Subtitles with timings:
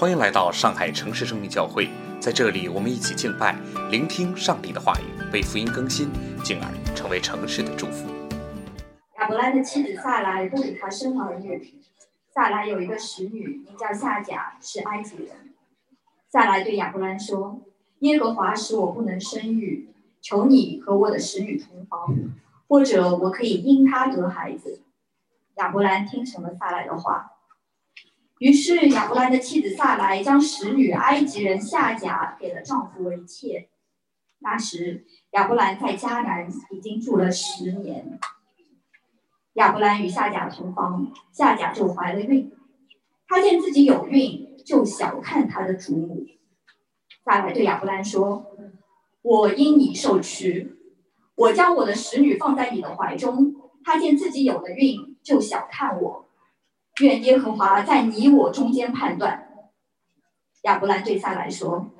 [0.00, 1.88] 欢迎来到上海城市生命教会，
[2.20, 3.58] 在这里，我们一起敬拜，
[3.90, 6.08] 聆听上帝的话语，被福音更新，
[6.44, 8.08] 进而成为城市的祝福。
[9.18, 11.74] 亚伯兰的妻子萨莱不给他生儿女。
[12.32, 15.52] 萨莱有一个使女，名叫夏甲，是埃及人。
[16.28, 17.60] 萨莱对亚伯兰说
[17.98, 19.92] ：“耶和华使我不能生育，
[20.22, 22.14] 求你和我的使女同房，
[22.68, 24.80] 或者我可以因她得孩子。”
[25.58, 27.32] 亚伯兰听从了萨莱的话。
[28.38, 33.68] 于是亚伯兰的妻子萨莱将使女埃及人夏甲给了丈夫为妾。
[34.38, 38.18] 那时亚伯兰在迦南已经住了十年。
[39.54, 42.52] 亚伯兰与夏甲同房，夏甲就怀了孕。
[43.26, 46.24] 他见自己有孕，就小看他的主母。
[47.24, 48.46] 萨莱对亚伯兰说
[49.20, 50.76] ：“我因你受屈，
[51.34, 53.52] 我将我的使女放在你的怀中。
[53.84, 56.26] 他见自己有了孕，就小看我。”
[57.00, 59.48] 愿耶和华在你我中间判断。
[60.62, 61.90] 亚伯兰对撒来说：“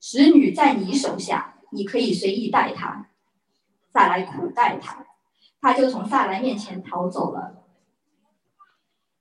[0.00, 3.06] 使女在你手下，你可以随意待她。”
[3.92, 5.06] 撒来苦待她，
[5.60, 7.64] 他就从撒来面前逃走了。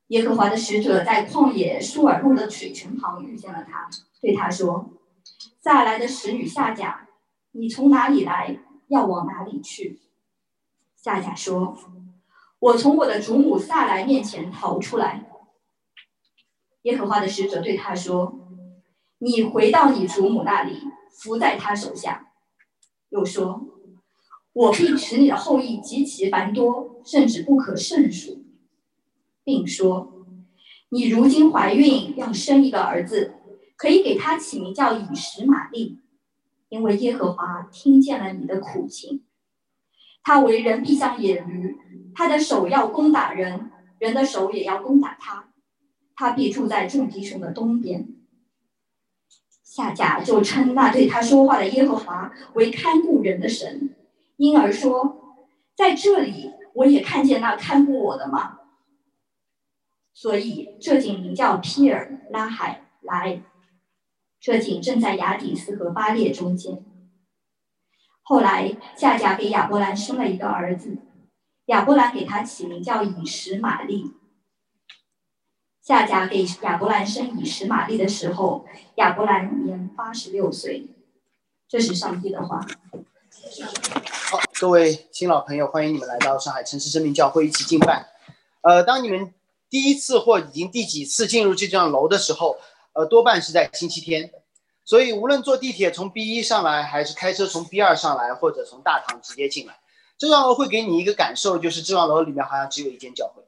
[0.08, 4.90] 耶和华的使者在旷野舒尔木的水泉旁遇见了他，对他说
[5.62, 7.08] ：“撒来的使女夏甲，
[7.52, 8.58] 你从哪里来？
[8.88, 10.02] 要往哪里去？”
[10.98, 11.78] 夏甲说。
[12.62, 15.28] 我从我的祖母萨莱面前逃出来。
[16.84, 18.38] 耶和华的使者对他说
[19.18, 20.78] ：“你回到你祖母那里，
[21.10, 22.34] 伏在他手下。”
[23.10, 23.66] 又说
[24.54, 28.46] ：“我必使你的后裔极其繁多，甚至不可胜数。”
[29.44, 30.28] 并说
[30.90, 33.34] ：“你如今怀孕，要生一个儿子，
[33.76, 35.98] 可以给他起名叫以实玛利，
[36.70, 39.24] 因为耶和华听见了你的苦情。
[40.22, 41.76] 他为人必像野驴。”
[42.14, 45.50] 他的手要攻打人，人的手也要攻打他，
[46.16, 48.08] 他必住在众弟兄的东边。
[49.64, 53.96] 夏甲就称那对他说话的耶和华为看顾人的神，
[54.36, 55.38] 因而说，
[55.76, 58.60] 在这里我也看见那看顾我的吗？
[60.14, 63.42] 所以这井名叫皮尔拉海来，
[64.42, 66.84] 这井正在雅底斯和巴列中间。
[68.24, 70.98] 后来夏甲给亚伯兰生了一个儿子。
[71.72, 74.12] 亚伯兰给他起名叫以实玛利。
[75.82, 78.66] 夏甲给亚伯兰生以实玛利的时候，
[78.96, 80.88] 亚伯兰年八十六岁。
[81.70, 82.60] 这是上帝的话。
[84.30, 88.06] 好，各位新老朋友，欢迎你们来到上海城市生命教会一起敬拜。
[88.64, 89.34] 呃，当你们
[89.70, 92.58] 第一次或已经第几次进入这幢楼的时候，
[92.92, 94.30] 呃，多半是在星期天。
[94.84, 99.78] 所以无论坐地铁从 B 一上来，还是开车从 B 二上来，或者从大堂直接进来。
[100.22, 103.42] 这幢楼会给你一个感受，就是这幢楼里面好像只有一间教会，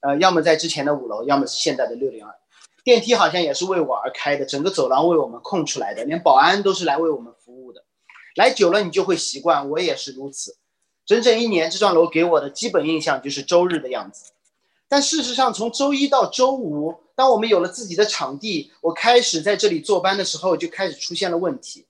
[0.00, 2.34] 呃，要么在之前的五楼，要么是现在的六零二。
[2.82, 7.84] 电梯好像也是为我而开的，整个走廊为我们空出来的，连保安都是来为我们服务的。
[8.34, 10.56] 来久了你就会习惯，我也是如此。
[11.04, 14.32] 整整一年，这幢楼给我的基本印象就是周日的样子。
[14.88, 21.84] 但事实上，从周一到周五，当我们有了自己的场地，我开始在这里坐班的时候，就开始出现了问题。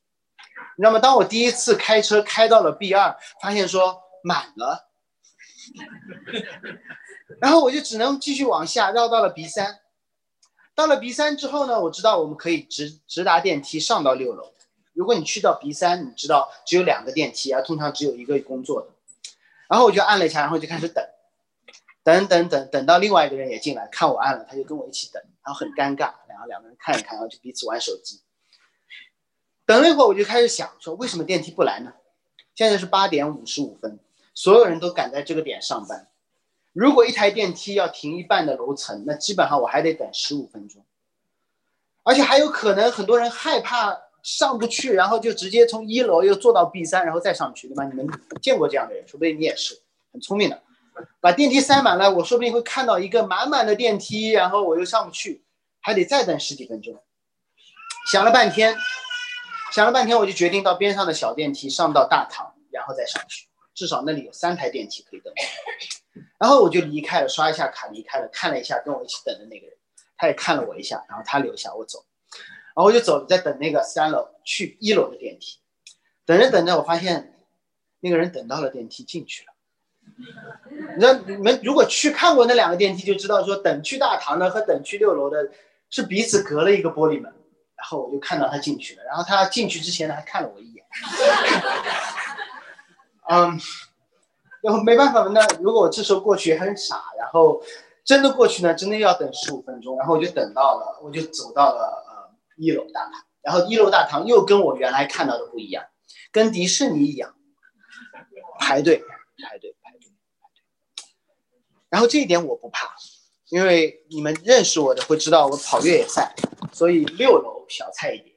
[0.76, 0.98] 你知道吗？
[0.98, 4.88] 当我第一次开车开到了 B 二，发现说满了，
[7.40, 9.80] 然后我就只能继续往下绕到了 B 三。
[10.74, 14.52] 到了 B 三之后呢，我知道我们可以直直达电梯上到六楼。
[14.92, 18.88] 如果你去到 B 三，你知道只有两个电梯啊，通常只有一个工作的。
[19.68, 21.04] 然后我就按了一下，然后就开始等，
[22.02, 28.20] 等等等等到另外一个人也进来，看我按了，他就跟我一起等，然后很尴尬，然后两个人看一看，然后就彼此玩手机。
[29.66, 31.92] 等了一会儿，我就开始想说，为什么电梯不来呢？
[32.54, 33.98] 现在是八点五十五分，
[34.34, 36.08] 所有人都赶在这个点上班。
[36.72, 40.84] 如果一台电梯要停一半的楼层，那基本上我还得等十五分钟。
[42.02, 47.84] 而且还有可能很多人害怕上不去，然后就直接从一楼又坐到 B 三，然后再上去，对吧？
[47.84, 48.06] 你们
[48.42, 49.80] 见过这样的人，说不定你也是
[50.12, 50.62] 很聪明的，
[51.20, 55.42] 把电梯塞满了，我说不定会看到一个满满的电梯，然后我又上不去，
[55.80, 57.00] 还得再等十几分钟。
[58.12, 58.76] 想了半天。
[59.74, 63.48] 想了半天，我就决定到边上的小电梯上到大堂，然后再上去。
[63.74, 65.34] 至少那里有三台电梯可以等。
[66.38, 69.76] 然后我就离开了，刷一下卡离开了，看了一下跟我一起等的那个人，
[70.16, 72.04] 他也看了我一下，然后他留下我走。
[72.76, 75.58] 然后我就走，在等那个三楼去一楼的电梯。
[76.24, 77.36] 等着等着，我发现
[77.98, 79.52] 那个人等到了电梯进去了。
[80.94, 85.50] 你知道，你们如果去看过那两个电梯，就知道说等去大堂的和等去六楼的
[85.90, 87.34] 是彼此隔了一个玻璃门。
[87.84, 90.82] 然后我就看到他进去了，然后他进去之前呢还看了我一眼，
[93.28, 93.60] 嗯，
[94.62, 97.62] 然后没办法那如果我这时候过去很傻，然后
[98.02, 105.84] 真的过去呢，真的要等十五分钟，然后我就等到了，我就走到了呃一楼大堂，然后一楼大堂又跟我原来看到的不一样，
[106.32, 107.34] 跟迪士尼一样，
[108.58, 110.22] 排队排队排队排
[110.96, 111.04] 队，
[111.90, 112.94] 然后这一点我不怕，
[113.50, 116.34] 因为你们认识我的会知道我跑越野赛，
[116.72, 118.32] 所以六楼小菜一碟，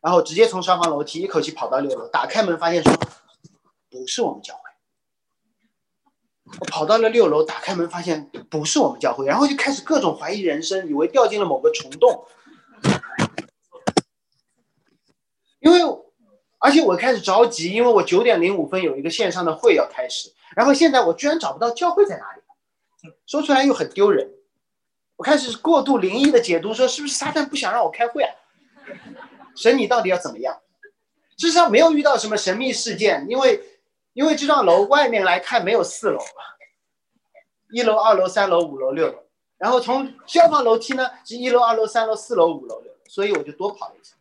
[0.00, 2.92] 然后直接从消防楼梯一口气跑到六楼，打开门发现说
[3.88, 4.60] 不是我们教会。
[6.60, 12.26] 我跑到了六楼，打开门发现不是我们教会，然后就开始各种怀疑人生，以为掉进了某个虫洞。
[15.60, 15.80] 因为，
[16.58, 22.41] 而且我开始着急，因为我九点零五分有一个线上的会要开始，然后现在我居然找不到教会在哪里，
[23.26, 24.30] 说出来又很丢人。
[25.16, 28.34] 我开始过度灵异的解读，说是不是撒旦不想让我开会啊？
[29.56, 30.60] 神你到底要怎么样？
[31.36, 33.68] 事实上没有遇到什么神秘事件，因为。
[34.14, 36.20] 因为这幢楼外面来看没有四楼，
[37.70, 39.24] 一楼、二楼、三楼、五楼、六楼，
[39.56, 44.18] 然后从消防楼梯呢是一楼、二楼、三楼、四楼、五楼、六楼，所以我就多跑了一层，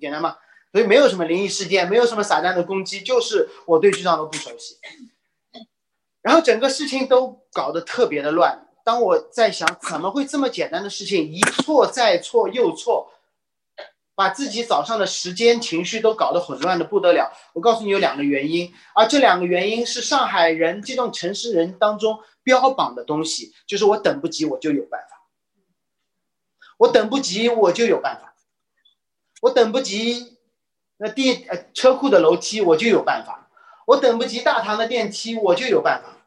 [0.00, 0.38] 简单吗？
[0.72, 4.78] 所以没有什么灵异事件，没有什么撒旦的攻击，就是我对这幢楼不熟悉，
[6.28, 8.68] 然后整个事情都搞得特别的乱。
[8.84, 13.10] 当我在想怎么会这么简单的事情一错再错又错。
[14.14, 17.32] 把自己早上的时间、情绪都搞得混乱的不得了。
[17.54, 25.22] 我告诉你有两个原因，而这两个原因是上海人这种城市人当中标榜的东西，就是我等不及我就有办法，
[26.78, 28.34] 我等不及我就有办法，
[29.42, 30.36] 我等不及
[30.96, 33.48] 那地呃车库的楼梯我就有办法，
[33.86, 36.17] 我等不及大堂的电梯我就有办法，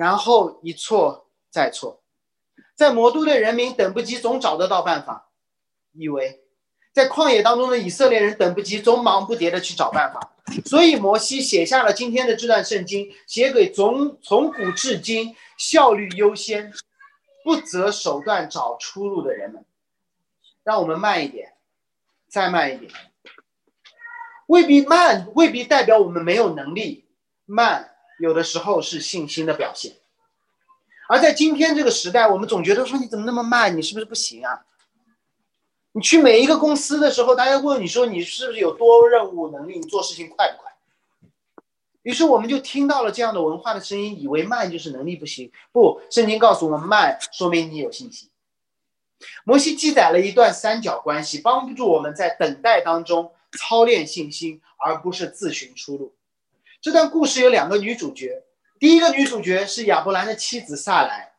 [0.00, 2.02] 然后一错再错，
[2.74, 5.28] 在魔都的人民等不及总找得到办法，
[5.92, 6.40] 以为。
[6.94, 10.32] 在旷野当中的以色列人等不及，总忙不迭的去找办法，
[10.64, 16.72] 所以摩西写下了今天的这段圣经，写给从从古至今效率优先、
[17.44, 19.66] 不择手段找出路的人们。
[20.64, 21.52] 让我们慢一点，
[22.26, 22.90] 再慢一点。
[24.46, 27.06] 未必慢，未必代表我们没有能力。
[27.44, 27.89] 慢，
[28.20, 29.94] 有的时候是信心的表现。
[31.08, 34.60] 而在今天这个时代，我们总觉得说你怎么那么慢，你是不是不行啊？
[35.92, 40.70] 你去每一个公司的时候，大家问你说你是不是有多任务能力，你做事情快不快？
[42.02, 45.50] 于是我们就听到了这样的文化的声音，以为慢就是能力不行。
[45.72, 48.30] 不，圣经告诉我们，慢说明你有信心。
[49.44, 56.14] 摩西记载了一段三角关系，帮助我们在等待当中操练信心，而不是自寻出路。
[56.82, 58.42] 这段故事有两个女主角，
[58.78, 61.32] 第一个女主角是亚伯兰的妻子萨莱，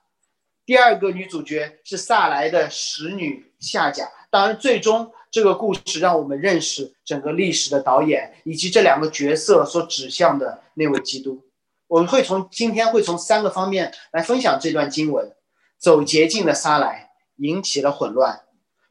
[0.68, 4.08] 第二个女主角是萨莱的使女夏甲。
[4.30, 11.44] 当然，最终这个故事让我们认识整个历史的导演，以及这两个角色所指向的那位基督。
[11.88, 15.36] 我们会从今天会从三个方面来分享这段经文：
[15.80, 18.42] 走捷径的撒来引起了混乱，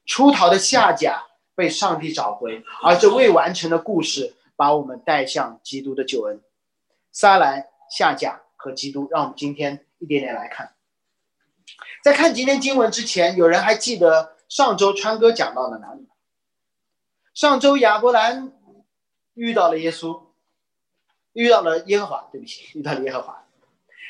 [0.05, 1.23] 出逃的夏甲
[1.55, 6.43] 被上帝找回，而这未完成的故事把我们带向基督的救恩。
[7.11, 10.75] 撒来、夏甲和基督，让我们今天一点点来看。
[12.05, 14.37] 在看今天经文之前，有人还记得？
[14.51, 16.09] 上周川哥讲到了哪里吗？
[17.33, 18.53] 上周亚伯兰
[19.33, 20.25] 遇到了耶稣，
[21.33, 23.47] 遇到了耶和华，对不起，遇到了耶和华。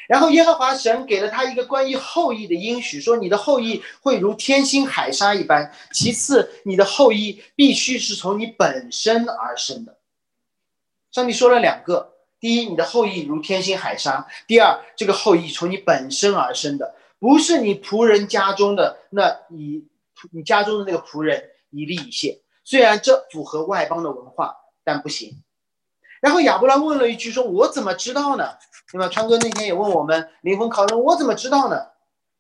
[0.08, 5.73] 然后耶和华神给了他一个关于后裔的应许，说你的后裔会如天星海沙一般。
[5.93, 10.00] 其次，你的后裔必须是从你本身而生的。
[11.12, 19.84] 上帝说了两个：第一，你的后裔如天星海沙；第二，这个后裔从你本身而生的，不是你仆人家中的那以。
[20.32, 25.43] 你家中的那个仆人一粒一谢，虽然这符合外邦的文化，但不行。
[26.20, 28.50] 然后亚伯拉问了一句：“说我怎么知道呢？”
[28.93, 29.08] 对吧？
[29.08, 31.86] 川哥那天也问我们灵魂拷问：“我怎么知道呢？”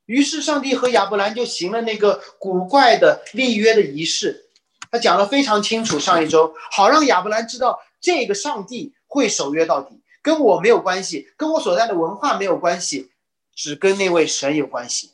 [0.04, 4.44] 于是上帝和亚伯兰就行了那个古怪的立约的仪式。
[4.90, 13.10] 他讲的非常清楚，上一周好让亚伯兰知道这个上帝会守约到底，跟我没有关系，跟我所在的文化没有关系，
[13.54, 15.12] 只跟那位神有关系。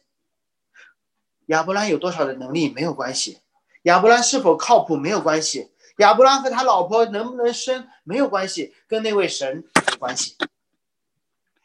[1.46, 3.38] 亚伯兰有多少的能力没有关系，
[3.82, 10.36] 亚伯兰是否靠谱没有关系，亚伯兰和他老婆能不能生没有关系，跟那位神有关系。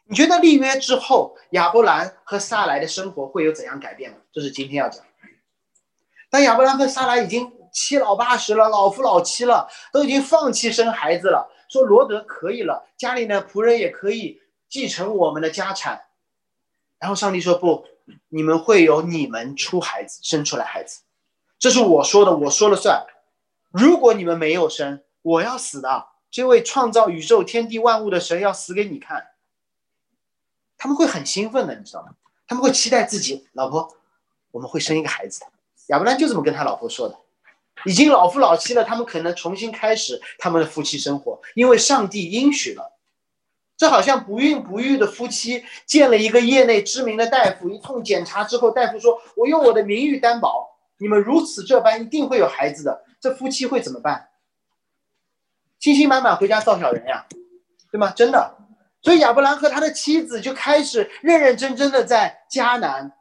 [0.06, 4.18] 你觉得立约之后，亚伯兰和撒来的生活会有怎样改变吗？
[4.34, 5.04] 这是今天要讲。
[6.30, 16.02] 当亚伯兰和撒来已经七老八十了，老夫老妻了，都已经放弃生孩子了，说罗德可以了，家里的仆人也可以继承我们的家产，
[17.00, 17.86] 然后上帝说不。
[18.28, 21.02] 你们会有你们出孩子生出来孩子，
[21.58, 23.06] 这是我说的，我说了算。
[23.72, 26.08] 如果你们没有生，我要死的。
[26.30, 29.28] 这位创造宇宙天地万物的神要死给你看。
[30.78, 32.10] 他们会很兴奋的，你知道吗？
[32.48, 33.96] 他们会期待自己老婆，
[34.52, 35.46] 我们会生一个孩子的。
[35.88, 37.18] 亚伯兰就这么跟他老婆说的。
[37.86, 42.98] 已经老夫老妻了，他们可能重新开始他们的夫妻生活，因为上帝应许了。
[43.78, 50.70] 这好像不孕不育的夫妻见了一个业内知名的大夫，一通检查之后，大夫说：“我用我的名誉担保，
[51.00, 54.30] 你们如此这般，一定会有孩子的。”这夫妻会怎么办？
[55.80, 57.26] 信心满满回家造小人呀，
[57.92, 58.12] 对吗？
[58.12, 58.56] 真的。
[59.02, 63.12] 所以亚伯兰和他的妻子就开始认认真真的在迦南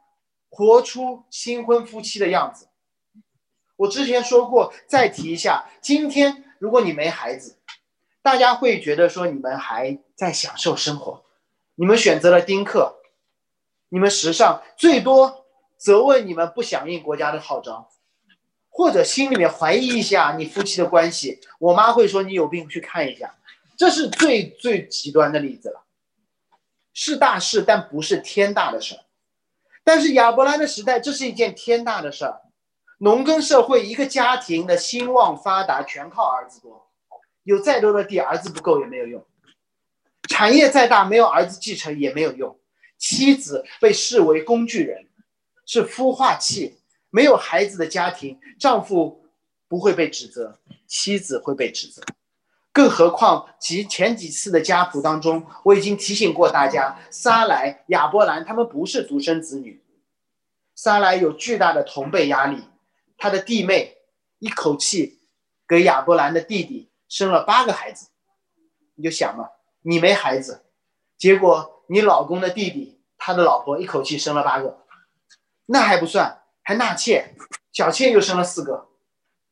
[0.47, 2.67] 活出新婚夫妻的样子。
[3.81, 7.57] 我之前说过，再提一下，今天如果你没孩子，
[8.21, 11.23] 大家会觉得说你们还在享受生活，
[11.73, 12.97] 你们选择了丁克，
[13.89, 15.47] 你们时尚，最多
[15.77, 17.89] 责问你们不响应国家的号召，
[18.69, 21.39] 或者心里面怀疑一下你夫妻的关系。
[21.57, 23.35] 我妈会说你有病去看一下，
[23.75, 25.81] 这是最最极端的例子了，
[26.93, 28.99] 是大事，但不是天大的事儿。
[29.83, 32.41] 但是亚伯兰的时代，这是一件天大的事儿。
[33.03, 36.87] 农耕社会，一个家庭的兴旺发达全靠儿子多，
[37.41, 39.19] 有再多的地，儿子不够也没有用；
[40.29, 42.59] 产业再大，没有儿子继承也没有用。
[42.99, 45.07] 妻子被视为工具人，
[45.65, 46.77] 是孵化器。
[47.09, 49.25] 没有孩子的家庭，丈夫
[49.67, 52.03] 不会被指责，妻子会被指责。
[52.71, 59.83] 更何况，其前几次的家谱当中，我已经提醒过大家，撒莱、亚伯兰他们不是独生子女，
[60.75, 62.61] 撒莱有巨大的同辈压力。
[63.21, 63.97] 他的弟妹
[64.39, 65.19] 一口气
[65.67, 68.07] 给亚伯兰的弟弟生了八个孩子，
[68.95, 69.47] 你就想嘛，
[69.83, 70.65] 你没孩子，
[71.19, 74.83] 结果你老公的弟弟他的老婆一口气生了八个，
[75.67, 77.35] 那还不算，还纳妾，
[77.71, 78.87] 小妾又生了四个，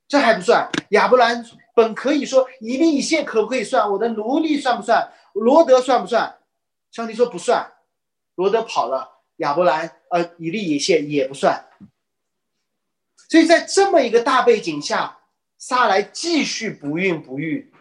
[0.08, 0.68] 这还不算。
[0.90, 1.46] 亚伯兰
[1.76, 3.92] 本可以说以利以谢可不可以算？
[3.92, 5.14] 我的奴隶算不算？
[5.34, 6.40] 罗德算不算？
[6.90, 7.72] 上帝说不算，
[8.34, 11.68] 罗德跑了，亚伯兰呃以利以谢也不算。
[13.30, 15.20] 所以在这么一个大背景下，
[15.58, 17.72] 撒来继续不孕不育，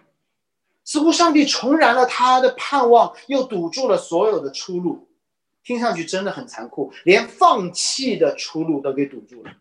[0.85, 5.09] 似乎上帝重燃了他的盼望，又堵住了所有的出路。
[5.64, 9.52] 听上去真的很残酷，连放弃的出路都给堵住了。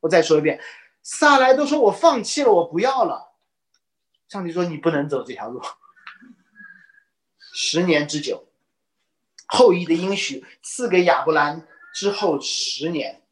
[0.00, 0.60] 我再说一遍，
[1.02, 3.32] 撒来都说我放弃了，我不要了。
[4.28, 5.60] 上帝说你不能走这条路。
[7.52, 8.46] 十年之久，
[9.46, 13.23] 后羿的应许赐给亚伯兰之后十年。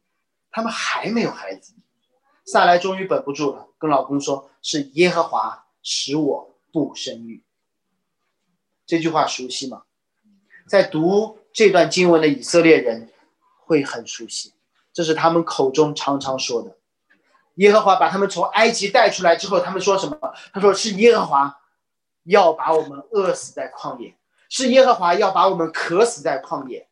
[0.53, 1.73] 他们还没有孩子，
[2.45, 7.43] 萨莱终于绷不住了，跟老公说：“是耶和华使我不生育。”
[8.87, 9.85] 这句话熟悉吗？
[10.69, 13.11] 在读这段经文的以色列人
[13.65, 14.53] 会很熟悉，
[14.93, 16.77] 这是他们口中常常说的。
[17.57, 20.17] 耶和华把他们从埃及带出来之后，他们说什么？
[20.53, 21.61] 他说：“是耶和华
[22.25, 24.15] 要把我们饿死在旷野，
[24.49, 26.89] 是耶和华要把我们渴死在旷野。”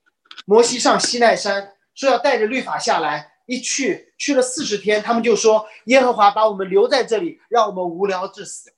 [0.47, 3.30] 摩西上西奈山说要带着律法下来。
[3.51, 8.73] 一去去了四十天，他们就说：“耶和华把我们留在这里，让我们无聊至死。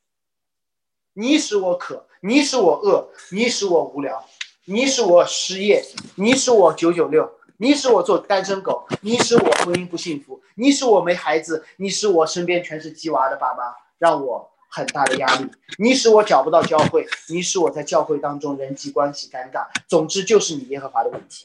[1.13, 4.25] 你使我渴，你使我饿，你使我无聊，
[4.65, 15.51] 你使我失业，你使我九九六，你使我做单身狗，你使我婚姻不幸福，你使我没孩子，你使我身边全是鸡娃的爸妈，让我很大的压力。
[15.77, 19.67] 你使我找不到教会，你使我在教会当中人际关系尴尬。
[19.87, 21.45] 总之就是你耶和华的问题。”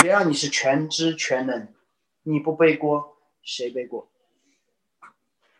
[0.00, 1.66] 谁让你是全知全能？
[2.22, 4.08] 你不背锅，谁背锅？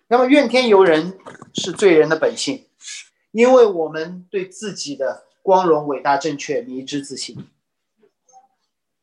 [0.07, 1.18] 那么怨天尤人
[1.54, 2.64] 是罪人的本性，
[3.33, 7.49] 因为我们对自己的光荣、伟大、正确迷之自信。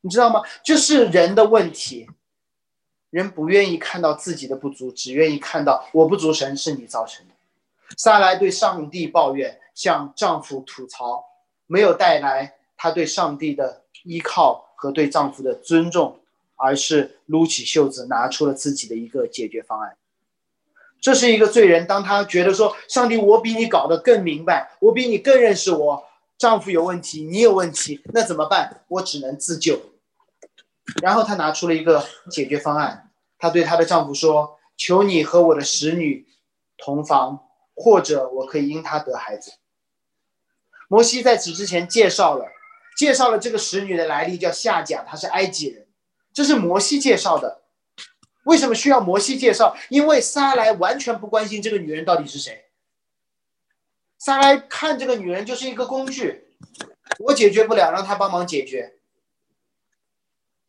[0.00, 0.40] 你知道吗？
[0.64, 2.08] 这是人的问题。
[3.10, 7.34] 人不愿意看到自己的不足，只愿意看到我不足，神是你造成的。
[7.98, 11.24] 撒来对上帝抱怨，向丈夫吐槽，
[11.66, 14.65] 没有带来她对上帝的依靠。
[14.76, 16.20] 和对丈夫的尊重，
[16.54, 19.96] 而是撸起袖子拿出了自己的一个解决方案。
[21.00, 26.04] 这是一个罪人，当他觉得说：“上帝，我比你搞得更明白，我比你更认识我
[26.38, 28.84] 丈夫有问题，你有问题，那怎么办？
[28.88, 29.80] 我只能自救。”
[31.02, 36.26] 然后她拿出了一个解决方案，她对她的丈夫说：“求你和我的使女
[36.78, 39.52] 同房，或者我可以因她得孩子。”
[40.88, 42.46] 摩西在此之前介绍了。
[42.96, 45.86] 介绍了这个使女的来历，叫夏甲，她是埃及人。
[46.32, 47.62] 这是摩西介绍的。
[48.44, 49.76] 为什么需要摩西介绍？
[49.88, 52.64] 因为撒来完全不关心这个女人到底是谁。
[54.18, 56.44] 撒来看这个女人就是一个工具，
[57.18, 58.94] 我解决不了，让她帮忙解决。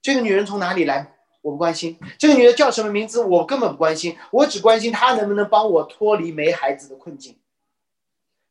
[0.02, 1.98] 这个女人从哪里来，我不关心。
[2.18, 4.18] 这个女人叫什么名字，我根本不关心。
[4.32, 7.40] 我只关心她能不能帮我脱离没孩子的困境。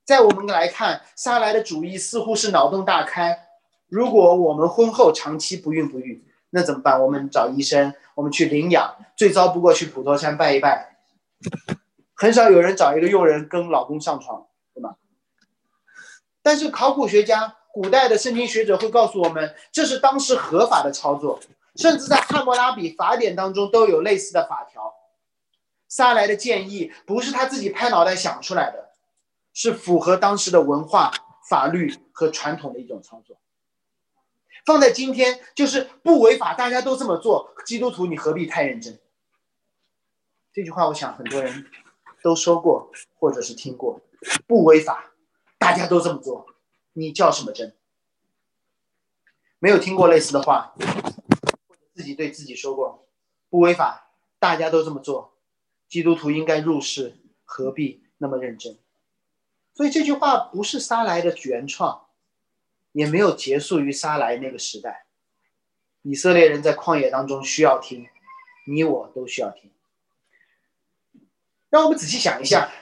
[0.04, 3.45] 在我们来看，撒来的主意似乎是脑洞大开。
[3.88, 7.02] 如果我们婚后长期不孕不育，那怎么办？
[7.02, 10.98] 我们找医生，我们去领养，最糟不过去普陀山拜一拜。
[12.14, 14.96] 很少有人找一个佣人跟老公上床，对吗？
[16.42, 21.38] 但是考古学家、古代的圣经学者会告诉我们，这是当时合法的操作，
[21.76, 24.94] 甚至在汉谟拉比法典当中都有类似的法条。
[25.88, 28.90] 撒来的建议不是他自己拍脑袋想出来的，
[29.52, 31.12] 是符合当时的文化、
[31.48, 33.36] 法律和传统的一种操作。
[34.66, 38.98] 放在今天就是不违法，大家都这么做，基督徒你何必太认真？
[40.52, 41.66] 这句话我想很多人
[42.20, 44.00] 都说过或者是听过，
[44.48, 45.12] 不违法，
[45.56, 46.46] 大家都这么做，
[46.94, 47.76] 你较什么真？
[49.60, 50.74] 没有听过类似的话，
[51.94, 53.06] 自己对自己说过，
[53.48, 55.32] 不违法，大家都这么做，
[55.88, 58.76] 基督徒应该入世，何必那么认真？
[59.74, 62.05] 所以这句话不是撒来的原创。
[62.96, 65.04] 也没有结束于撒来那个时代，
[66.00, 68.08] 以色列人在旷野当中需要听，
[68.66, 69.70] 你我都需要听。
[71.68, 72.72] 让我们仔细想一下，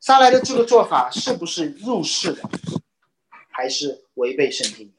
[0.00, 2.42] 撒来的这个做法是不是入世的，
[3.48, 4.92] 还是违背圣经？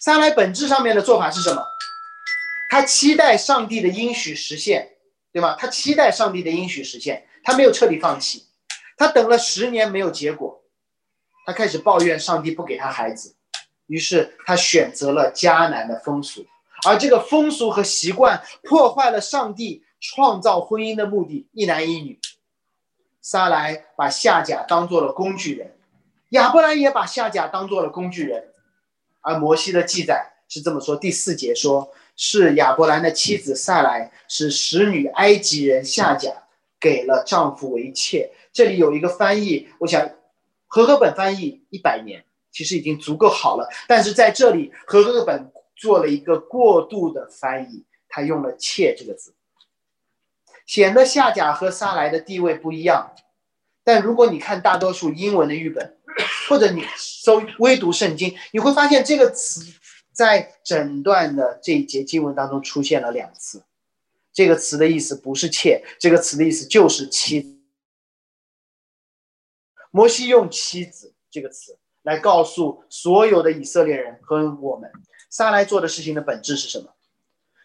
[0.00, 1.64] 撒来本质上面的做法是什么？
[2.70, 4.96] 他期待上帝的应许实现，
[5.30, 5.54] 对吗？
[5.54, 8.48] 他期待上帝的应许实现，他没有彻底放弃，
[8.96, 10.64] 他等了十年没有结果，
[11.46, 13.36] 他开始抱怨上帝不给他孩子。
[13.86, 16.46] 于是他选择了迦南的风俗，
[16.86, 22.18] 而这个风俗和习惯破坏了上帝创造婚姻的目的，一男一女。
[23.20, 25.76] 撒来把夏甲当做了工具人，
[26.30, 28.48] 亚伯兰也把夏甲当做了工具人。
[29.22, 36.30] 而摩西的记载是这么说：第四节说，是亚伯兰的妻子撒来使使女埃及人夏甲
[36.78, 38.30] 给了丈夫为妾。
[38.52, 40.10] 这里有一个翻译，我想
[40.66, 42.26] 和合本翻译一百年。
[42.54, 49.34] 其实已经足够好了，但是在这里和合本做了一个过度的翻译，他用了“妾”这个字，
[50.64, 53.12] 显得夏甲和撒来的地位不一样。
[53.82, 55.98] 但如果你看大多数英文的译本，
[56.48, 59.60] 或者你搜微读圣经，你会发现这个词
[60.12, 63.64] 在整段的这一节经文当中出现了两次。
[64.32, 67.58] 这个词的意思不是“妾”，这个词的意思就是妻子。
[69.90, 71.76] 摩西用“妻子”这个词。
[72.04, 74.92] 来告诉所有的以色列人和我们，
[75.28, 76.90] 撒来做的事情的本质是什么？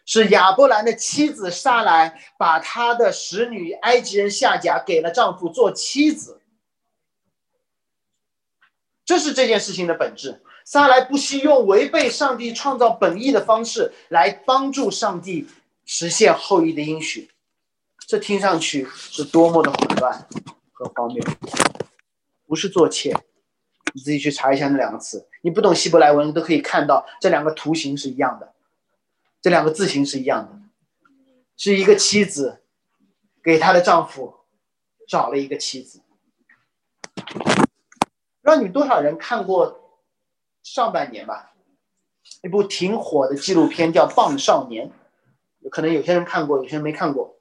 [0.06, 6.40] 是亚伯兰的妻子撒来把他的使女埃及人夏甲给了丈夫做妻子，
[9.04, 10.42] 这是这件事情的本质。
[10.64, 15.46] 撒来不惜用违背上帝创造本意的方式来帮助上帝
[15.84, 17.30] 实现后裔的应许，
[18.06, 20.28] 这听上去是多么的混乱
[20.72, 21.22] 和荒谬，
[22.46, 23.14] 不是做妾。
[23.92, 28.52] 你自己去查一下那两个词，你不懂希伯来文都可以看到这两个图形是一样的，
[29.40, 30.60] 这两个字形是一样的，
[31.56, 32.62] 是一个妻子
[33.42, 34.34] 给她的丈夫
[35.08, 36.02] 找了一个妻子。
[37.24, 40.00] 不知道你们多少人看过
[40.62, 41.52] 上半年吧？
[42.42, 44.90] 一部挺火的纪录片叫《棒少年》，
[45.68, 47.39] 可能有些人看过，有些人没看过。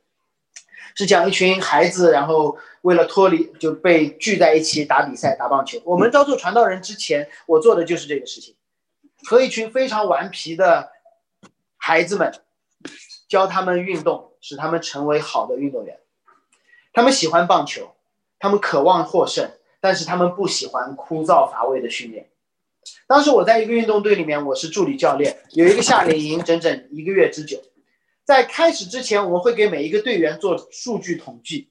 [0.95, 5.79] 是讲一群孩子，然后为了脱离就被聚在一起打比赛打棒球。
[5.85, 8.55] 我们招做传道人之前，我做的就是这个事情，
[9.23, 10.89] 和一群非常顽皮的
[11.77, 12.33] 孩子们
[13.27, 15.97] 教他们运动，使他们成为好的运动员。
[16.91, 17.95] 他们喜欢棒球，
[18.39, 22.27] 他们渴望获胜，但是他们不喜欢枯燥乏味的训练。
[23.07, 27.61] 当时我在一个运动队里面，我是助理教练，有一个夏令营，整整一个月之久。
[28.29, 31.67] 在开始之前，我们会给每一个队员做数据统计，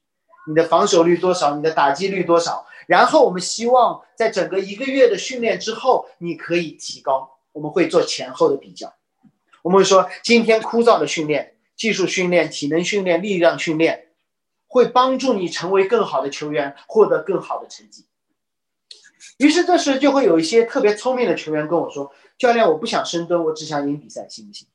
[0.49, 2.67] 你的防守率多少，你的打击率多少。
[2.89, 7.31] 然后我们希望在整个一个月的训练之后，你可以提高。
[7.53, 8.93] 我们会做前后的比较，
[9.63, 14.09] 我们会说今天枯燥的训练、技术训练、体能训练、力量训练，
[14.67, 18.05] 会帮助你成为更好的球员，获得更好的成绩。
[19.37, 24.67] 于是这时就会有一些特别聪明的球员跟我说：“教练，我不想深蹲，我只想赢比赛，行不行？”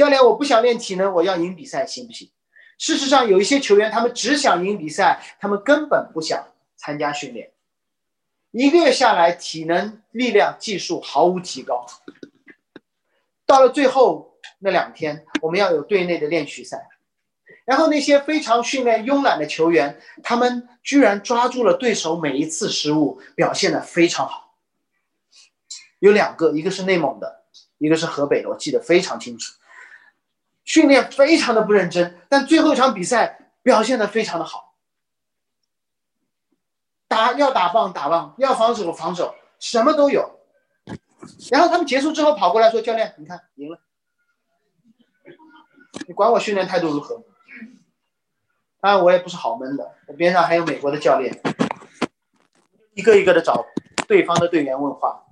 [0.00, 2.30] 教练，我不想练体能，我要赢比赛，行不行？
[2.78, 6.42] 事实上，有一些球员，他们只想赢比赛，他们根本不想
[6.74, 7.50] 参加训练。
[8.50, 11.84] 一个月下来，体能、力量、技术毫无提高。
[13.44, 16.88] 到了最后那两天，我们要有队内的练习赛，
[17.66, 24.54] 然后那些非常训练慵懒的球员，他们居然抓住了对手每一次失误，表现的非常好。
[25.98, 27.44] 有两个，一个是内蒙的，
[27.76, 29.52] 一个是河北的，我记得非常清楚。
[30.64, 34.74] 训练非常的不认真，但最后一场比赛表现的非常的好。
[37.08, 40.38] 打要打棒打棒，要防守防守，什么都有。
[41.50, 43.78] 然后他们结束之后跑过来说：“教练，你看赢了，
[46.06, 47.22] 你管我训练态度如何？”
[48.80, 51.38] 当然我也不是好闷的，我边上还有美国的教练，
[52.94, 53.66] 一个一个的找
[54.08, 55.26] 对方的队员问话，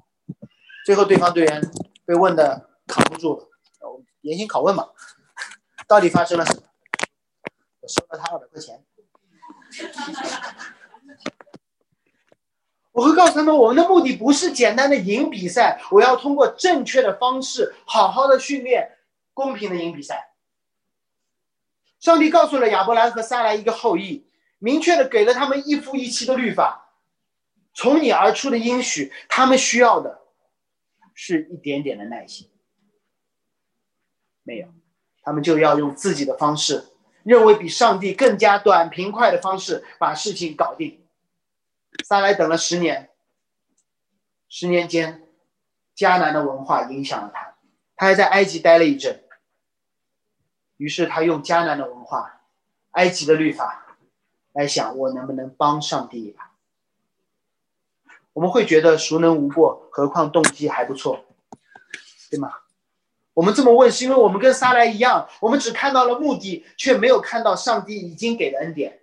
[0.85, 1.63] 最后对方队员
[2.05, 3.49] 被问的扛不住了，
[4.21, 4.89] 严刑拷问嘛，
[5.89, 6.63] 到底发生了什么？
[7.81, 8.85] 我收了他二百块钱。
[12.93, 18.99] 我会告诉他们，我们的目的不是简单的赢比赛，我要通过正确的方式，好好的训练，
[19.33, 20.35] 公平的赢比赛。
[22.01, 24.27] 上帝告诉了亚伯兰和撒来一个后裔，
[24.59, 26.93] 明确的给了他们一夫一妻的律法，
[27.73, 30.23] 从你而出的应许，他们需要的
[31.15, 32.51] 是一点点的耐心。
[34.43, 34.69] 没有，
[35.29, 36.87] 他们就要用自己的方式。
[37.23, 41.05] 认为比上帝更加短平快的方式把事情搞定。
[42.03, 43.11] 撒来等了十年，
[44.49, 45.29] 十年间，
[45.95, 47.57] 迦南的文化影响了他，
[47.97, 49.23] 他还在埃及待了一阵。
[50.79, 52.41] 于是他用迦南的文化、
[52.93, 53.99] 埃及的律法
[54.53, 56.53] 来想，我能不能帮上帝一把？
[58.33, 61.27] 我们会觉得孰能无过，何况动机还不错，
[62.31, 62.55] 对吗？
[63.39, 68.99] 我们这么问，是因为我们跟撒来一样，我们只看到了目的，却没有看到上帝已经给的恩典。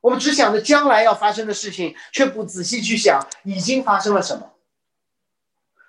[0.00, 4.50] 我们只想着将来要发生的事情，却不仔细去想已经发生了什么。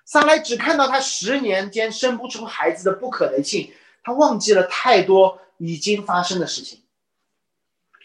[0.04, 3.72] 撒来只看到他十年间生不出孩子的不可能性，
[4.04, 6.82] 他忘记了太多已经发生的事情。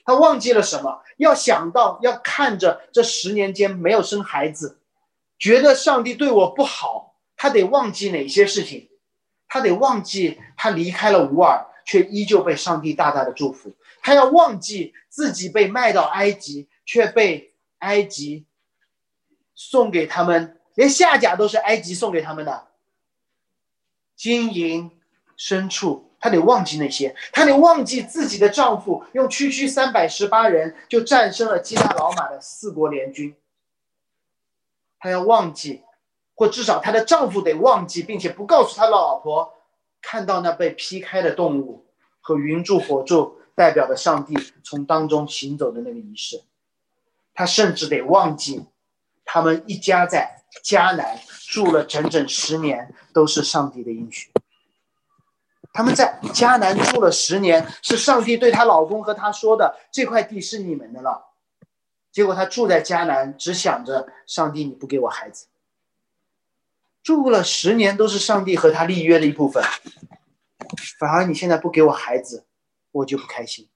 [0.03, 1.03] 他忘记了什么？
[1.17, 4.79] 要想到，要看着这十年间没有生孩子，
[5.37, 8.89] 觉得上帝对我不好，他得忘记哪些事情？
[9.53, 13.71] 他得忘记他离开了乌尔，却依旧被上帝大大的祝福。
[14.01, 18.47] 他要忘记自己被卖到埃及，却被埃及
[19.53, 22.67] 送给他们，连下甲都是埃及送给他们的
[24.15, 24.89] 金银
[25.37, 26.09] 牲畜。
[26.19, 33.35] 他得忘记那些，他得忘记自己的丈夫用区区三百十八人就战胜了基大老马的四国联军。
[34.97, 35.83] 他要忘记。
[36.36, 39.54] 或至少她的丈夫得忘记，并且不告诉他的老婆，
[40.02, 41.86] 看到那被劈开的动物
[42.22, 46.41] 和云柱火柱代表的上帝从当中行走的那个仪式。
[47.34, 48.65] 他甚至得忘记，
[49.26, 51.19] 他们一家在迦南
[51.50, 54.32] 住了整整十年，都是上帝的应许。
[55.74, 61.26] 他们在迦南住了十年，是上帝对她老公和她说的：“这块地是你们的了。”
[62.13, 65.48] 结果她住在迦南，只想着上帝，你不给我孩子。
[67.03, 69.61] 住了十年都是上帝和他立约的一部分，
[70.97, 72.45] 反而你现在不给我孩子，
[72.91, 73.67] 我就不开心。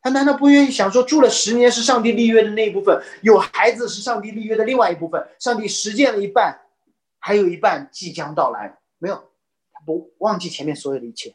[0.00, 6.60] 他难道不愿意想说，住了十年是上帝立约的那一部分，有孩子是上帝立约的另外一部分，上帝实践了一半，
[7.18, 8.78] 还有一半即将到来。
[8.98, 9.16] 没有，
[9.72, 11.34] 他不忘记前面所有的一切。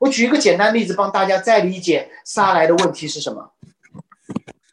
[0.00, 3.54] 我举一个简单例子，帮大家再理解撒来的问题是什么。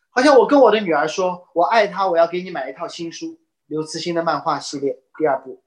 [0.09, 3.39] 好像我跟我的女儿说，我爱她，我要给你买一套新书。
[3.69, 5.61] 刘慈欣的漫画系列第二部，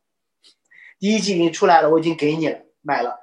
[0.98, 3.20] 第一季已经出来了，我已经给你了，买了。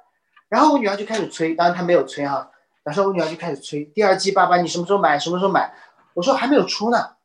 [0.48, 2.50] 然后我女儿就开始催，当然她没有催哈。
[2.82, 5.18] 然后我女儿就开始催，第二季爸爸你什么时候买？
[5.18, 5.74] 什么时候买？
[6.14, 7.16] 我说还没有出呢。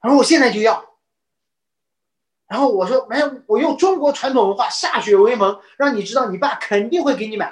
[0.00, 0.84] 她说我现在就要。
[2.46, 7.50] 然后我说没有，我用中国传统文化歃血为盟，让你知道你爸肯定会给你买，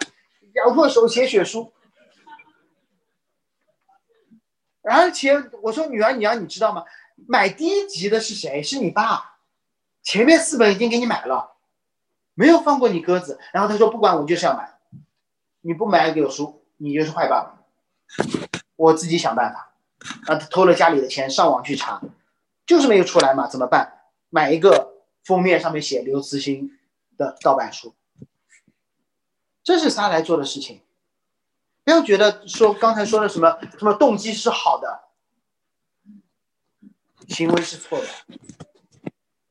[0.55, 1.73] 咬破手写血书。
[4.83, 6.85] 而且我说女儿，你要你知道吗？
[7.27, 8.63] 买第一集的是谁？
[8.63, 9.39] 是你爸，
[10.03, 11.57] 前面四本已经给你买了，
[12.35, 13.41] 没有放过你鸽子。
[13.53, 14.79] 然后他说不管我就是要买，
[15.63, 17.59] 你不买给我书，你就是坏爸爸。
[18.77, 19.73] 我自己想办法。
[20.27, 22.01] 啊，他偷了家里的钱，上网去查，
[22.67, 23.49] 就是没有出来嘛？
[23.49, 24.03] 怎么办？
[24.29, 24.93] 买一个
[25.25, 26.79] 封面上面写刘慈欣
[27.17, 27.95] 的盗版书。
[29.65, 30.83] 这是他来做的事情。
[31.83, 35.06] 不要觉得说刚才说的什么什么动机是好的。
[37.29, 38.07] 行为是错的，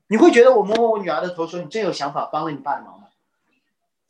[0.07, 3.07] 你会觉得我摸摸我女儿的头说你真有想法，帮了你爸的忙吗？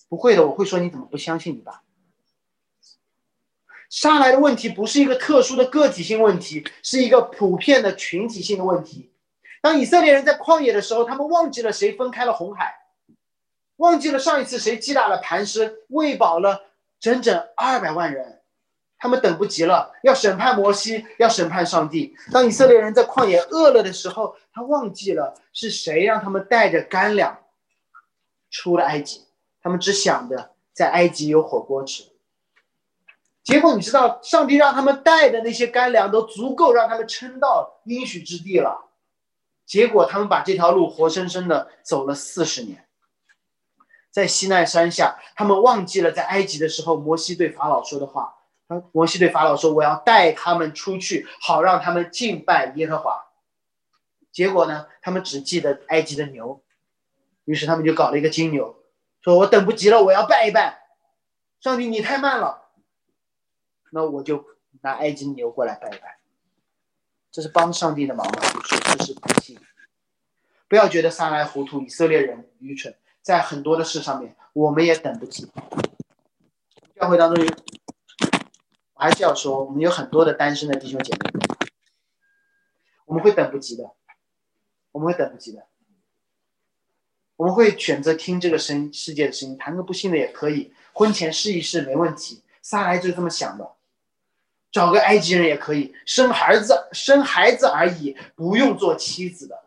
[0.07, 1.81] 不会的，我会说你怎么不相信你爸？
[3.89, 9.11] 杀来的问题不是一个特殊的个体性问题，是一个普遍的群体性的问题。
[9.61, 12.75] 当以色列人在旷野的时候，他们忘记了谁分开了红海，
[13.77, 16.65] 忘记了上一次谁击打了磐石，喂饱了
[16.99, 18.34] 整整二百万人。
[18.97, 22.15] 他们等不及了，要审判摩西，要审判上帝。
[22.31, 27.37] 当以色列人在旷野饿了的时候，他忘记了是谁让他们带着干粮
[28.49, 29.25] 出了埃及。
[29.61, 32.03] 他们只想着在埃及有火锅吃。
[33.43, 38.89] 结果你知道，上帝让他们带的那些干粮都足够让他们撑到应许之地了。
[39.65, 42.87] 结果他们把这条路活生生的走了四十年。
[44.11, 48.34] 在西奈山下，他们忘记了在埃及的时候，摩西对法老说的话。
[48.91, 53.25] 摩西对法老说：“我要带他们出去，好让他们敬拜耶和华。”
[54.31, 56.63] 结果呢，他们只记得埃及的牛，
[57.45, 58.75] 于是他们就搞了一个金牛，
[59.21, 60.81] 说：“我等不及了，我要拜一拜。”
[61.61, 62.69] 上帝，你太慢了，
[63.91, 64.45] 那我就
[64.81, 66.19] 拿埃及牛过来拜一拜。
[67.31, 68.41] 这是帮上帝的忙吗？
[68.51, 69.59] 不是，这是不信。
[70.67, 75.49] 不要觉得撒来糊涂，以色列人愚蠢，在很多的事上面，我们也等不及。
[76.95, 77.51] 教会当中有。
[78.95, 81.19] 我还是要说，我们有很多的单身的弟兄姐妹，
[83.05, 83.91] 我们会等不及的，
[84.93, 85.65] 我们会等不及的，
[87.35, 92.41] 我们会选择听这个声世界的声音，谈个不幸的也可以，婚前试一试没问题。
[92.61, 93.73] 撒来就是这么想的，
[94.71, 99.65] 找个埃及人也可以，生孩子生孩子而已，不用做妻子的。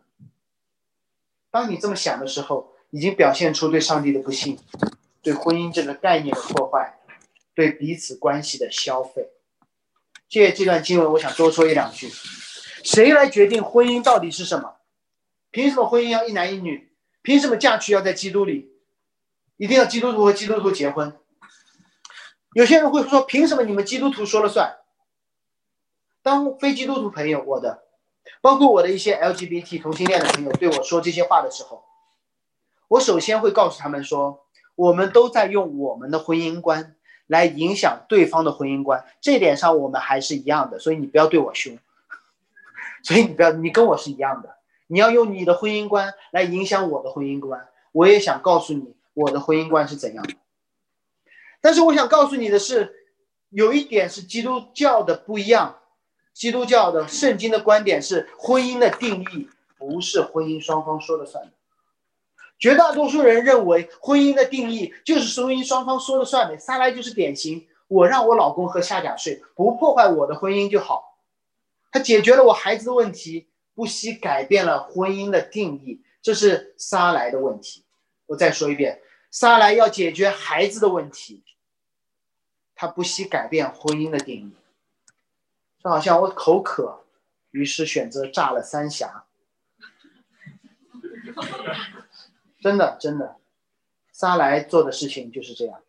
[1.51, 4.59] 当你这么想的时候，已经表现出对上帝的不信，
[5.23, 6.98] 对婚姻这个概念的破坏。
[7.59, 9.33] 对彼此关系的消费，
[10.29, 12.09] 借这段经文，我想多说一两句。
[12.85, 14.77] 谁来决定婚姻到底是什么？
[15.51, 16.92] 凭什么婚姻要一男一女？
[17.21, 18.71] 凭什么嫁娶要在基督里？
[19.57, 21.18] 一定要基督徒和基督徒结婚？
[22.53, 24.79] 有些人会说，凭什么你们基督徒说了算？
[26.23, 27.83] 当非基督徒朋友，我的，
[28.40, 31.83] 包括我的一些 LGBT 同性恋的朋友对我说这些话的时候，
[32.87, 36.94] 我首先会告诉他们说，我们都在用我们的婚姻观。
[37.29, 41.79] 来影响对方的婚姻观，这点上我们还是一样的，所以你不要对我凶，
[43.05, 44.57] 所以你不要，你跟我是一样的，
[44.88, 50.35] 你要用你的婚姻观来影响我的婚姻观，我也想告诉你我的婚姻观是怎样的。
[51.61, 52.95] 但是我想告诉你的是，
[53.51, 55.77] 有一点是基督教的不一样，
[56.33, 61.53] 基督教的圣经的观点是婚姻的定义不是婚姻双方说了算的。
[62.59, 67.66] 绝大多数人认为婚姻的定义就是婚姻双方说了算的，撒来就是典型。
[67.87, 71.18] 我让我老公和夏甲睡，不破坏我的婚姻就好。
[71.90, 77.87] 他解决了我孩子的问题，不惜改变了婚姻的定义，这是撒来的问题。
[78.27, 81.42] 我再说一遍，撒来要解决孩子的问题，
[82.75, 84.53] 他不惜改变婚姻的定义。
[85.83, 87.05] 就好像我口渴，
[87.53, 89.25] 于是选择炸了三峡。
[92.69, 93.37] 真的，真的，
[94.13, 95.81] 萨莱做的事情就是这样。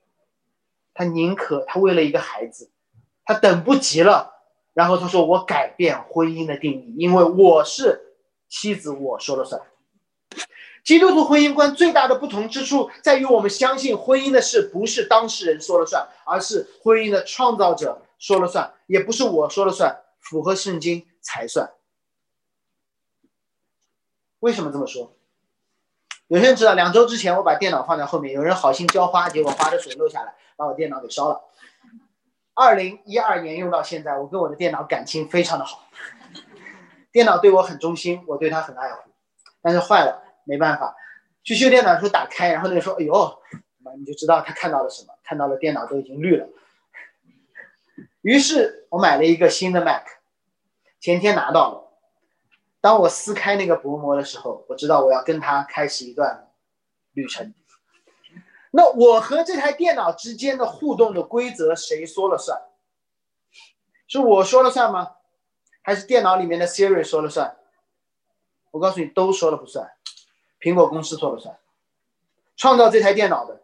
[0.94, 2.70] 他宁可他为了一个孩子，
[3.26, 4.34] 他等不及了，
[4.74, 8.16] 然后他说：“我改变婚姻的定义，因为我是
[8.48, 9.62] 妻子，我说了算。”
[10.86, 21.74] 基督徒婚姻观最大的不同之处在于，我们相信婚姻的事不是当事人说了算，而是婚姻的创造者说了算，也不是我说了算，符合圣经才算。
[24.40, 25.12] 为什么这么说？
[26.30, 31.42] 有些人知道，两周之前我把电脑放在后面，有人好心浇花，结果花的水漏下来，把我电脑给烧了。
[32.54, 35.88] 二零一二年用到现在，我跟我的电脑感情非常的好，
[37.12, 39.10] 电脑对我很忠心，我对它很爱护。
[39.64, 40.96] 但是坏了，没办法，
[41.44, 43.40] 去修电脑的时候打开，然后那个说：“哎呦，
[43.98, 46.48] 你就知道他看到了什么，看到了电脑都已经绿了。”
[48.22, 50.06] 于是我买了一个新的 Mac，
[51.00, 51.89] 前天拿到了。
[52.82, 56.50] 当我撕开那个薄膜的时候，我知道我要跟他开始一段
[57.14, 57.54] 旅程。
[58.72, 62.62] 那我和这台电脑之间的互动的规则谁说了算？
[64.08, 65.16] 是我说了算吗？
[65.82, 67.58] 还是电脑里面的 Siri 说了算？
[68.72, 69.92] 我告诉你，都说了不算。
[70.62, 71.58] 苹果公司说了算，
[72.56, 73.62] 创造这台电脑的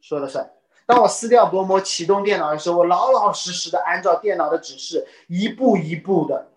[0.00, 0.52] 说了算。
[0.84, 6.48] 当我撕掉薄膜启动电脑的时候，我老老实实的按照电脑的指示，一步一步的。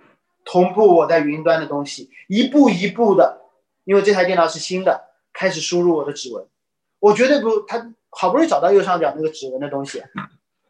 [0.45, 3.41] 同步我在云端的东西，一步一步的，
[3.86, 6.45] 因为这台电脑是新的，开始输入我的指纹。
[6.99, 10.03] 我绝对不，他好不容易找到右上角那个指纹的东西，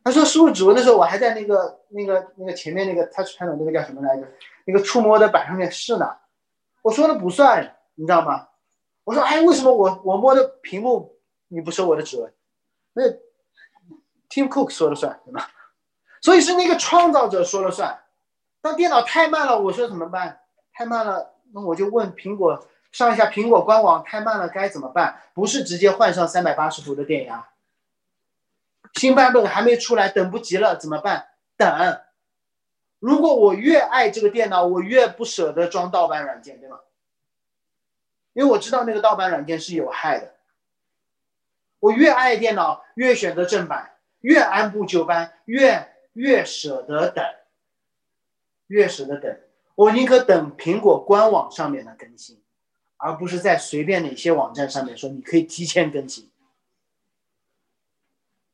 [0.03, 4.27] 他说输入指纹的时候，我还在那个那个那个前面那个 touch panel 那个叫什么来着？
[4.65, 6.05] 那个触摸的板上面试呢。
[6.81, 8.47] 我说的不算，你知道吗？
[9.03, 12.33] 我说哎，为什么我我摸的屏幕你不收我的指纹？
[12.93, 13.03] 那
[14.29, 15.49] Tim Cook 说了算，对吧？
[16.21, 18.03] 所以是那个创造者说了算。
[18.63, 20.39] 当电脑太慢了，我说怎么办？
[20.71, 25.19] 太慢了，那我就问苹果上一下苹果官网，太慢了该怎么办？
[25.34, 27.49] 不是直接换上三百八十伏的电压？
[28.93, 31.28] 新版本还没出来，等不及了，怎么办？
[31.58, 31.99] 等。
[32.99, 36.80] 如果我越爱这个电脑，我越不舍得装盗版软件，对吗？
[38.32, 40.36] 因为我知道那个盗版软件是有害的。
[41.80, 47.26] 我越爱电脑，越选择正版，越按部就班，越越舍得等。
[48.73, 49.38] 越舍得等，
[49.75, 52.41] 我宁可等苹果官网上面的更新，
[52.97, 56.31] 而不是在随便哪些网站上面说你可以提前更新。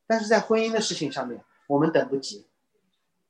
[0.05, 2.45] 但是在婚姻的事情上面，我们等不及，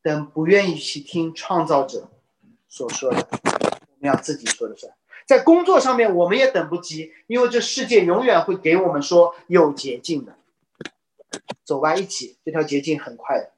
[0.01, 2.09] 等不愿意去听创造者
[2.67, 4.91] 所说的，我们要自己说的算。
[5.27, 10.35] 在工作上面，我们也等不及，因为这世界永远会给我们说有捷径的，
[11.63, 13.51] 走吧，一起，这条捷径很快的。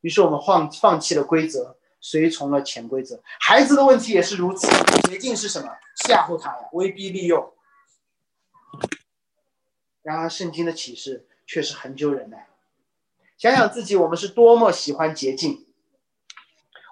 [0.00, 3.20] 于是我们放放弃了规则，随从了潜规则。
[3.40, 4.68] 孩子的问题也是如此，
[5.08, 5.68] 捷径是什么？
[6.04, 7.54] 吓唬他呀，威逼利诱。
[10.02, 12.46] 然而圣经的启示却是很久忍耐。
[13.38, 15.66] 想想自己，我们是多么喜欢捷径。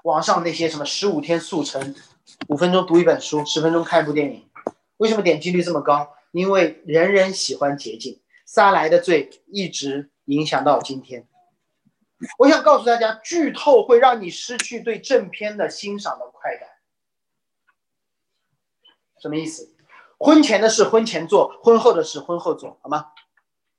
[0.02, 1.94] 网上那些什么十五天速成。
[2.48, 4.48] 五分钟读一本书，十分钟看一部电影，
[4.96, 6.14] 为什么点击率这么高？
[6.32, 8.20] 因为人人喜欢捷径。
[8.46, 11.26] 撒来的罪一直影响到今天。
[12.38, 16.68] 我想告诉大家，剧透会让你失去对正片的欣赏的快感。
[19.20, 19.74] 什么意思？
[20.18, 23.12] 婚前的事婚前做，婚后的事婚后做，好吗？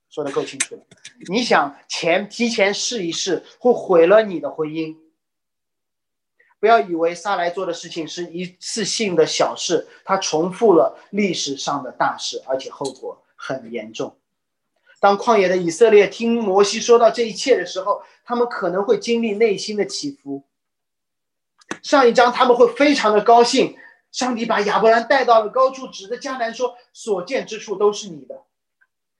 [0.09, 0.81] 说的够清楚了。
[1.27, 4.95] 你想前提前试一试，会毁了你的婚姻。
[6.59, 14.17] 不要以为萨莱做的事情是一次性的小事，他重复了历史上的大事，而且后果很严重。
[15.05, 20.43] 当旷野的以色列听摩西说到这一切的时候，他们可能会经历内心的起伏。
[21.83, 23.77] 上一章他们会非常的高兴，
[24.11, 28.41] 上帝把亚伯兰带到了高处，指着迦南说：“所见之处都是你的，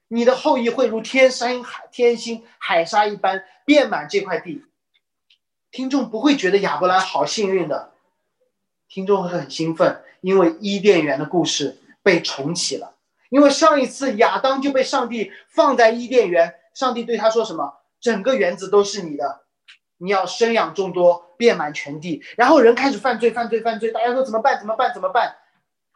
[0.07, 4.65] 你的后裔会如天山海天星海沙一般遍满这块地。”
[5.69, 7.91] 听众不会觉得亚伯兰好幸运的，
[8.89, 12.94] 听众会很兴奋，因为伊甸园的故事被重启了。
[13.35, 17.81] 因为上一次亚当就被上帝放在伊甸园，上帝对他说什么？
[17.99, 19.41] 整个园子都是你的，
[19.97, 22.23] 你要生养众多，遍满全地。
[22.37, 24.57] 然后人开始犯罪，犯罪，犯罪，大家说怎么办？
[24.57, 24.93] 怎么办？
[24.93, 25.35] 怎么办？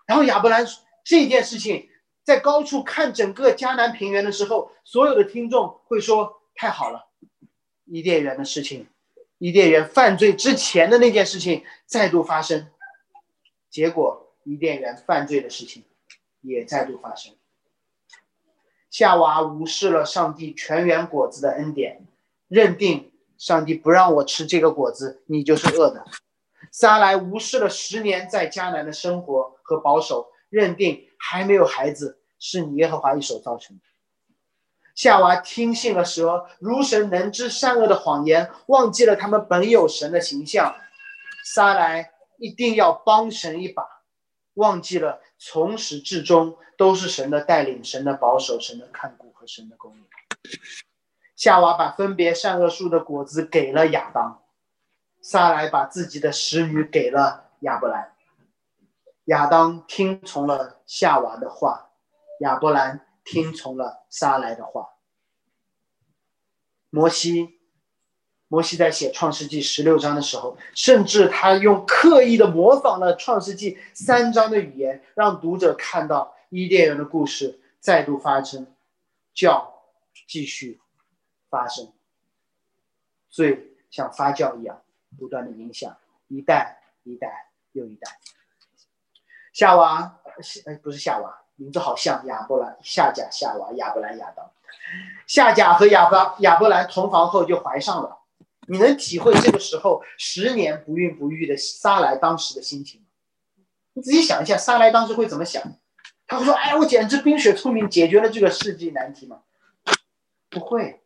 [0.06, 0.68] 然后亚伯兰
[1.06, 1.88] 这件事情
[2.26, 7.08] 在高处看整个迦南平原的时候，所有的听众会说：太好了，
[7.86, 8.86] 伊甸园的事情。
[9.38, 12.68] 伊甸园犯罪之前的那件事情再度发生，
[13.70, 15.86] 结果伊甸园犯罪的事情
[16.42, 17.34] 也再度发生。
[18.90, 22.02] 夏娃无视了上帝全园果子的恩典，
[22.48, 26.04] 认定上帝不让我吃这个果子，你就是恶的。
[26.72, 33.84] 撒来无视了十年在迦南的生活和保守，认定还没有孩子是你耶和华一手造成的。
[34.96, 40.76] 夏娃听信了蛇如神能知善恶的谎言，忘记了他们本有神的形象。
[41.46, 43.84] 撒来一定要帮神一把，
[44.60, 50.06] 忘记了从始至终都是神的带领、神的保守、神的看顾和神的供应。
[51.36, 54.44] 夏娃把分别善恶树的果子给了亚当，
[55.22, 58.14] 撒来把自己的使女给了亚伯兰。
[59.26, 61.90] 亚当听从了夏娃的话，
[62.42, 63.06] 亚伯兰。
[63.22, 64.96] 听从了撒来的话。
[66.90, 67.59] 摩西，
[68.50, 78.66] 摩西在写创世纪十六章的时候，甚至他用刻意的模仿了创世纪三章的语言，让读者看到伊甸园的故事再度发生，
[79.36, 79.72] 叫
[80.28, 80.82] 继续
[81.48, 81.94] 发生，
[83.30, 84.82] 罪像发酵一样，
[85.18, 85.96] 不断的影响
[86.28, 88.20] 一代一代又一代。
[89.54, 90.20] 夏娃，
[90.66, 91.36] 哎，不是夏娃。
[91.56, 94.50] 名字好像亚伯兰、夏甲、夏娃、亚伯兰、亚当。
[95.28, 98.19] 夏甲和亚伯亚伯兰同房后就怀上了。
[98.70, 103.08] 你能体会这个时候十年不孕不育的沙来当时的心情吗？
[103.94, 105.62] 你仔细想一下，沙来当时会怎么想？
[106.28, 109.42] 他会说：“哎，我简直冰雪聪明，解决了这个世纪难题吗？”
[110.50, 111.02] 不会，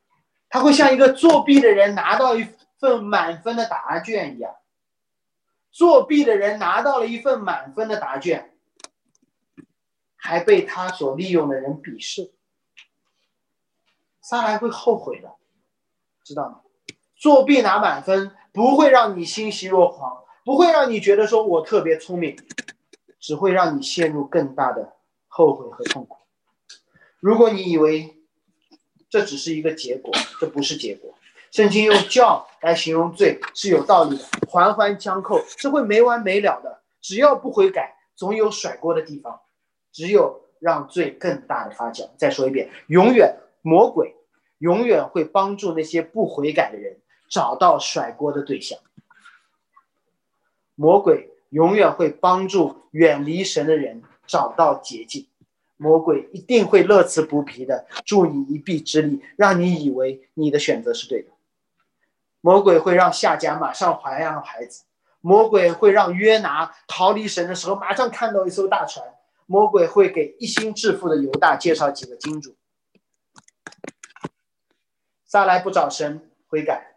[0.50, 2.46] 他会像一个作弊的人拿到一
[2.80, 4.56] 份满分的答卷一样。
[5.72, 8.50] 作弊的人拿到了一份满分的答卷。
[10.26, 12.32] 还被他所利用的人鄙视，
[14.22, 15.36] 萨莱会后悔的，
[16.24, 16.62] 知道吗？
[17.24, 22.36] 作弊拿满分不会让你欣喜若狂，不会让你觉得说我特别聪明，
[23.18, 24.92] 只会让你陷入更大的
[25.30, 26.18] 后悔和痛苦。
[27.22, 28.18] 如果你以为
[29.10, 31.14] 这只是一个结果，这不是结果。
[31.50, 36.82] 圣经用叫来形容罪是有道理的，环环相扣，是会没完没了的。
[37.00, 39.40] 只要不悔改，总有甩锅的地方。
[39.94, 42.10] 只有让罪更大的发酵。
[42.18, 44.14] 再说一遍，永远魔鬼
[44.58, 46.98] 永远会帮助那些不悔改的人
[47.34, 48.78] 找到甩锅的对象。
[50.76, 55.28] 魔鬼永远会帮助远离神的人找到捷径。
[55.78, 61.32] 魔鬼一定会乐此不疲的助你一臂之力，让你以为你的选择是对的。
[62.40, 64.84] 魔鬼会让夏甲马上怀上孩子。
[65.20, 69.04] 魔鬼会让约拿逃离神的时候，马上看到一艘大船。
[69.48, 72.56] 魔鬼会给一心致富的犹大介绍几个金主。
[75.26, 76.93] 撒来不找神悔改，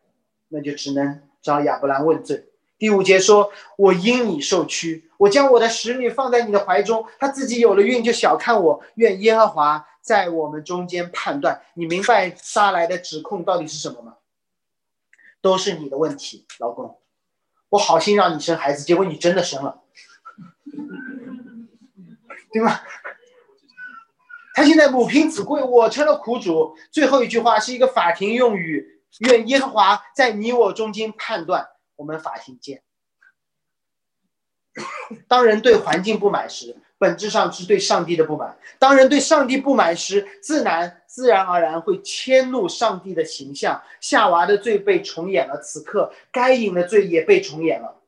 [0.48, 2.46] 那就只能找亚伯兰问罪。
[2.78, 8.82] 第五节说：“我因你受屈，我将我的使女放在你的怀中，她自己有了孕就小看我。
[8.96, 14.16] 愿耶和华在我们中间判断。”你明白撒来的指控到底是什么吗？
[15.40, 16.98] 都是你的问题，老公。
[17.68, 19.82] 我好心让你生孩子，结果你真的生了，
[22.52, 22.80] 对吗？
[24.54, 26.76] 他现在母凭子贵，我成了苦主。
[26.90, 32.82] 最后一句话是一个法庭用语：“愿耶和华在你我中间判断。”我们法庭见。
[35.26, 43.82] 当人对环境不满时，本质上是对上帝的不满；当人对上帝不满时，自然自然而然会迁怒上帝的形象。
[43.98, 48.02] 夏娃的罪被重演了，此刻该隐的罪也被重演了，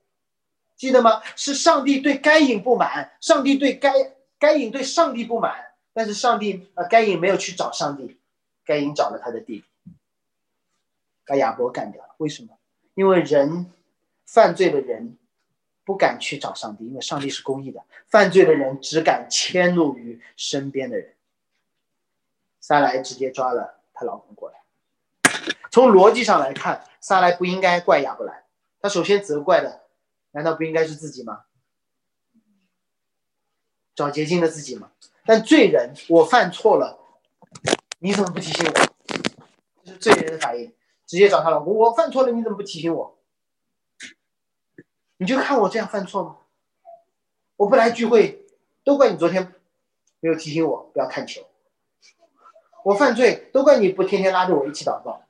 [0.77, 1.23] 记得吗？
[1.35, 3.91] 是上帝对该隐不满，上帝对该
[4.39, 5.55] 该隐对上帝不满，
[5.95, 8.21] 但是上帝呃该隐没有去找上帝，
[8.67, 9.65] 该隐找了他的弟弟，
[11.29, 12.15] 把亚伯干掉了。
[12.17, 12.59] 为什么？
[12.95, 13.71] 因为人。
[14.31, 15.17] 犯罪的人
[15.87, 17.83] 不敢去找上帝，因为上帝是公义的。
[18.09, 21.15] 犯罪的人只敢迁怒于身边的人。
[22.61, 24.61] 撒莱直接抓了她老公过来。
[25.71, 28.45] 从逻辑上来看，撒莱不应该怪亚伯兰，
[28.83, 29.81] 他首先责怪的
[30.33, 31.45] 难道不应该是自己吗？
[33.95, 34.93] 找捷径的自己吗？
[35.25, 36.99] 但罪人，我犯错了，
[38.01, 38.73] 你怎么不提醒我？
[39.85, 40.71] 这是罪人的反应，
[41.09, 43.17] 直接找他老公，我犯错了，你怎么不提醒我？
[45.17, 46.37] 你就看我这样犯错吗？
[47.57, 48.47] 我不来聚会，
[48.85, 49.55] 都怪你昨天
[50.21, 51.41] 没有提醒我不要看球。
[52.85, 55.23] 我犯罪都怪你不天天拉着我一起祷告。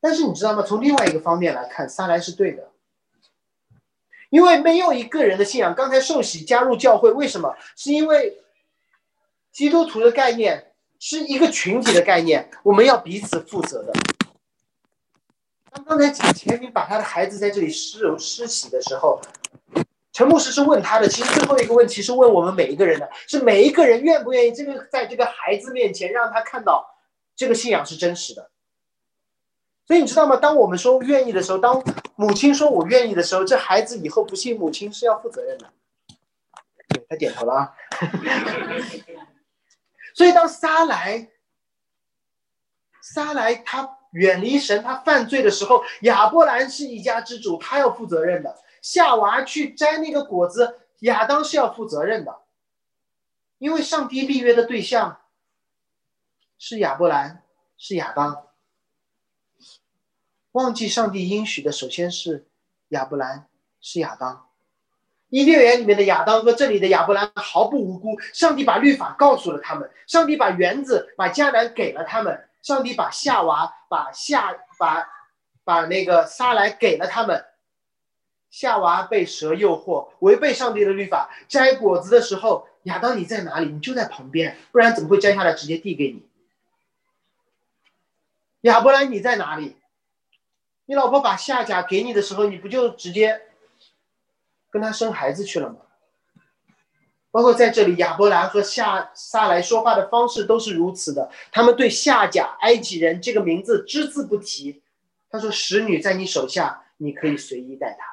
[0.00, 0.62] 但是你知道吗？
[0.62, 2.70] 从另外一个方面来看，撒来是对的，
[4.30, 5.74] 因为没有一个人的信仰。
[5.74, 7.54] 刚才受洗加入教会，为什么？
[7.76, 8.42] 是因为
[9.52, 13.92] 基督徒的概念是一个群体的概念，我们要彼此负责的。
[15.70, 19.20] 当刚才前明把他的孩子在这里施有施洗的时候，
[20.12, 21.06] 陈牧师是问他的。
[21.06, 26.84] 其实最后一个问题是问我们每一个人的，是每一个人愿不愿意这个在这个孩子面前让他看到
[27.36, 28.50] 这个信仰是真实的。
[29.86, 30.36] 所以你知道吗？
[30.36, 31.82] 当我们说愿意的时候，当
[32.16, 35.70] 母亲说我愿意的时候，这孩子以后不信母亲是要负责任的。
[36.88, 37.74] 对他点头了啊。
[40.18, 41.30] 所以当撒来，
[43.00, 43.94] 撒来他。
[44.12, 48.58] 远离神，他犯罪的时候，亚伯兰是一家之主，他要负责任的。
[48.80, 52.40] 夏娃去摘那个果子，亚当是要负责任的，
[53.58, 55.20] 因为上帝立约的对象
[56.56, 57.42] 是亚伯兰，
[57.76, 58.46] 是亚当。
[60.52, 62.48] 忘记上帝应许的，首先是
[62.88, 63.46] 亚伯兰，
[63.82, 64.47] 是亚当。
[65.30, 72.48] 伊甸园里面的亚当和这里的亚伯兰毫不无辜，上帝把律法告诉了他们，上帝把园子、把迦南给了他们。
[72.62, 75.06] 上帝把夏娃、把夏、把
[75.64, 77.44] 把那个撒来给了他们。
[78.50, 83.66] 夏娃被蛇诱惑，违背上帝的律法，摘果子的时候，亚当你在哪里？
[83.66, 86.26] 你就在旁边，不然怎么会摘下来直接递给你？
[88.62, 89.76] 亚伯兰你在哪里？
[90.86, 93.42] 你老婆把夏甲给你的时候，你不就直接
[94.78, 95.78] 跟他生孩子去了吗？
[97.32, 101.28] 包括在这里，亚伯兰和夏撒来说话的方式都是如此的。
[101.50, 104.80] 他们对夏甲埃及人这个名字只字不提。
[105.28, 108.06] 他说：“使女在你手下，你可以随意待她。”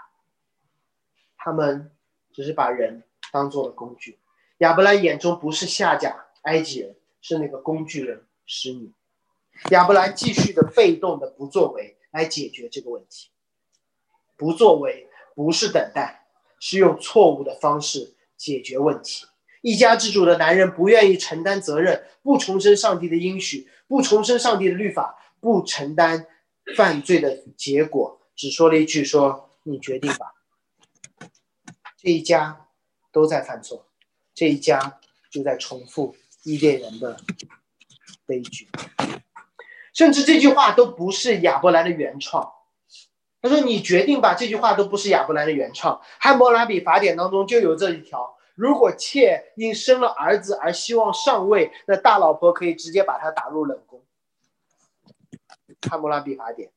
[1.37, 1.91] 他们
[2.33, 4.17] 只是把人当做了工具。
[4.57, 8.91] 亚伯兰眼中不是夏甲埃及人，是那个工具人使女。
[9.69, 13.29] 亚伯兰继续的被动的不作为来解决这个问题。
[14.35, 16.24] 不作为不是等待，
[16.59, 18.13] 是用错误的方式。
[18.37, 19.25] 解决问题，
[19.61, 26.27] 一家之主的男人不愿意承担责任，不重申上帝的应许，不重申上帝的律法，不承担
[26.75, 30.33] 犯罪的结果，只说了一句：“说你决定吧。”
[31.97, 32.67] 这一家
[33.13, 33.87] 都在犯错，
[34.33, 34.99] 这一家
[35.31, 37.17] 就在重复伊甸人的
[38.25, 38.67] 悲剧，
[39.93, 42.51] 甚至这句话都不是亚伯兰的原创。
[43.47, 54.01] 他说：“你决定吧。”这句话都不是亚伯兰的原创，《汉谟拉比法典》当中就有这一条：如果妾因生了儿子而希望上位，那大老婆可以直接把他打入冷宫。
[55.89, 56.69] 《汉谟拉比法典》，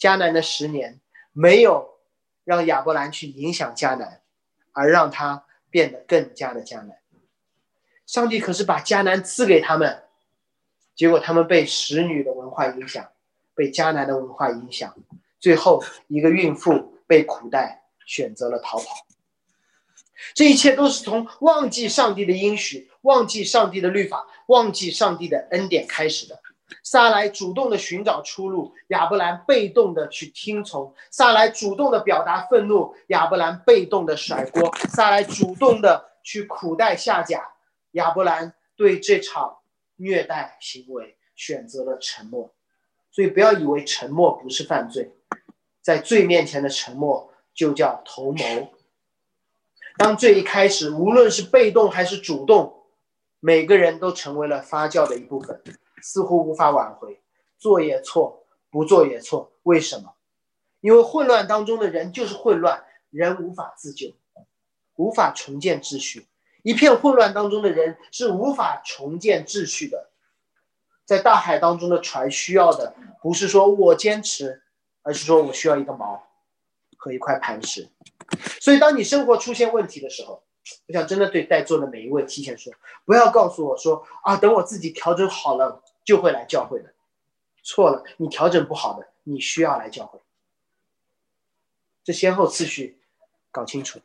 [0.00, 0.98] 迦南的十年
[1.32, 1.98] 没有
[2.44, 4.22] 让亚伯兰去影响迦南，
[4.72, 6.96] 而让他变得更加的迦南。
[8.06, 10.04] 上帝可是把迦南赐给他们，
[10.94, 13.06] 结果他们被使女的文化影响，
[13.54, 14.94] 被迦南的文化影响。
[15.44, 18.86] 最后，一个孕妇被苦待，选择了逃跑。
[20.32, 26.40] 这一切都是从忘记上帝的应许、忘记上帝的律法、忘记上帝的恩典开始的。
[26.82, 37.52] 撒来主动的寻找出路，亚伯兰被动的去听从；撒来主动的表达愤怒，亚伯兰被动的甩锅；撒来主动的去苦待下甲，
[37.90, 39.58] 亚伯兰对这场
[39.96, 42.50] 虐待行为选择了沉默。
[43.10, 45.12] 所以不要以为沉默不是犯罪，
[45.84, 48.72] 在罪面前的沉默就叫图谋。
[49.98, 52.86] 当罪一开始，无论是被动还是主动，
[53.38, 55.62] 每个人都成为了发酵的一部分。
[56.02, 57.20] 似乎无法挽回，
[57.58, 59.52] 做也错，不做也错。
[59.64, 60.14] 为什么？
[60.80, 64.14] 因为混乱当中的人就是混乱，人无法自救，
[64.96, 66.26] 无法重建秩序。
[66.62, 70.08] 一片混乱当中的人是无法重建秩序的。
[71.04, 74.62] 在大海当中的船需要的不是说我坚持，
[75.04, 76.18] 而是说我需要一个锚
[76.96, 77.88] 和一块磐石。
[78.60, 80.42] 所以，当你生活出现问题的时候，
[80.88, 82.72] 我想真的对在座的每一位提前说，
[83.04, 85.80] 不要告诉我说啊，等我自己调整好了。
[86.04, 86.92] 就会来教会的，
[87.62, 90.20] 错了，你调整不好的，你需要来教会。
[92.04, 93.00] 这先后次序
[93.50, 93.98] 搞清楚，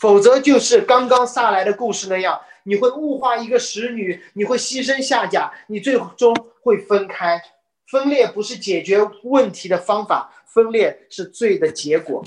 [0.00, 7.38] 否则就是刚刚撒来的故事那样，你会物化一个使女，你会牺牲下甲，你最终会分开。
[7.90, 12.22] 分裂不是解决问题的方法，分裂是罪的结果。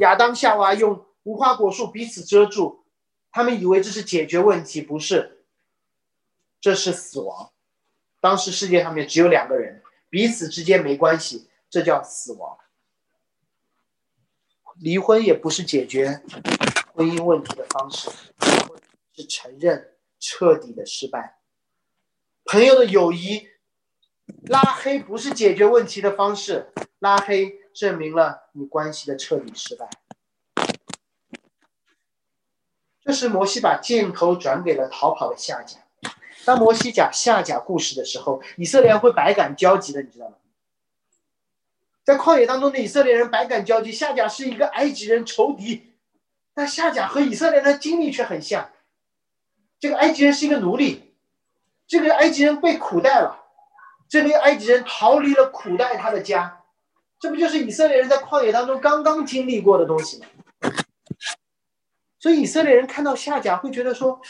[0.00, 2.84] 亚当夏娃用无花果树彼此遮住，
[3.30, 5.46] 他们以为这是解决问题，不是，
[6.60, 7.52] 这是死亡。
[8.20, 12.58] 当时世界上面只有两个人，彼此之间没关系，这叫死亡。
[14.80, 16.20] 离婚也不是解决
[16.92, 18.10] 婚姻问题的方式，
[19.14, 21.38] 是承认彻底的失败。
[22.44, 23.48] 朋友的友谊
[24.46, 29.88] 拉黑不是解决问题的方式，拉黑证明了你关系的彻底失败。
[33.02, 35.78] 这时摩西把镜头转给了逃跑的夏甲。
[36.44, 40.36] 当摩西讲下甲故事的时候，以色列人会百感交集的，你知道吗？
[42.02, 45.94] 在旷野当中的以色列人百感交集，下甲是一个埃及人仇敌，
[46.52, 48.70] 但下甲和以色列人的经历却很像。
[49.80, 51.14] 这个埃及人是一个奴隶，
[51.86, 53.43] 这个埃及人被苦待了，
[54.22, 56.60] 这个埃及人逃离了苦待他的家，
[57.18, 60.26] 这不就是以色列人在旷野当中刚刚经历过的东西吗？
[62.20, 64.20] 所以以色列人看到下甲会觉得说。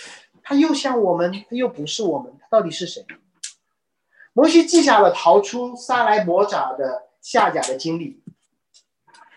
[0.47, 3.03] 他又像我们，他又不是我们，他到底是谁？
[4.35, 8.23] 摩西记下了逃出撒来魔爪的下甲的经历。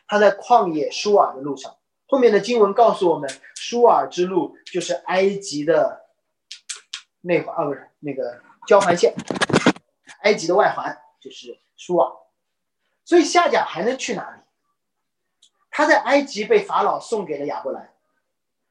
[0.06, 1.78] 他在旷野舒尔的路上，
[2.08, 6.02] 后面的经文告诉我们，舒尔之路就是埃及的
[7.22, 9.14] 内环啊，不是那个交环线，
[10.28, 12.12] 埃及的外环就是舒尔。
[13.06, 14.42] 所以下甲还能去哪里？
[15.72, 17.94] 他在埃及被法老送给了亚伯兰，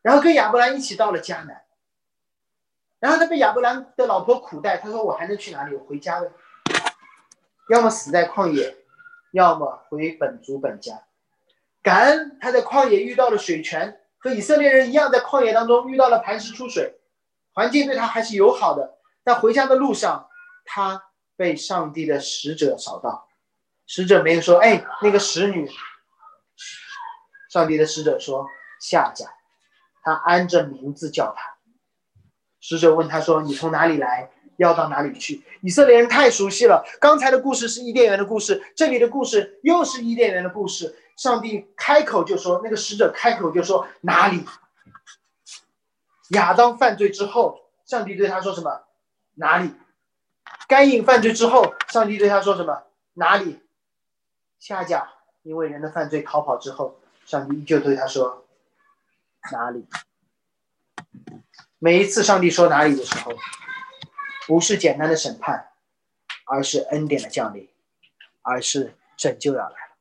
[0.02, 1.64] 然后跟亚伯兰一起到了迦南。
[2.98, 5.74] 然后他被亚伯兰的老婆苦待，他说：“我还能去哪里？
[5.74, 6.30] 我回家呗，
[7.70, 8.76] 要么死在旷野，
[9.32, 11.04] 要么回本族本家。”
[11.82, 16.98] 感恩他在旷野遇到了水泉，和以色列人一样，在旷野当中遇到了磐石出水，
[17.54, 18.98] 环境对他还是友好的。
[19.22, 20.28] 但回家的路上，
[20.64, 21.02] 他
[21.37, 23.28] 被上帝的使者找到，
[23.87, 25.70] 使者没有说：“哎，那个使女。”
[27.53, 28.49] 上帝的使者说
[28.80, 29.26] ：“下家。”
[30.03, 31.57] 他按着名字叫他。
[32.61, 34.30] 使者问他说：“你从哪里来？
[34.57, 36.84] 要到哪里去？”以色列人太熟悉了。
[37.01, 40.97] 刚才的故事是伊甸园的故事，这里的故事又是伊甸园的故事。
[41.16, 44.45] 上帝开口就说：“那个使者开口就说哪里？”
[46.30, 48.82] 亚当犯罪之后，上帝对他说什么？
[49.34, 49.72] 哪里？
[50.68, 52.84] 该隐犯罪之后，上帝对他说什么？
[53.14, 53.61] 哪里？
[54.59, 55.11] 下甲
[55.42, 58.47] 因为人的犯罪逃跑之后，上帝依旧对他说
[59.53, 59.86] ：“哪里？”
[61.78, 63.32] 每一次上帝说哪里的时候，
[64.47, 65.68] 不是简单的审判，
[66.47, 67.68] 而是恩典的降临，
[68.42, 69.97] 而是拯救要来了。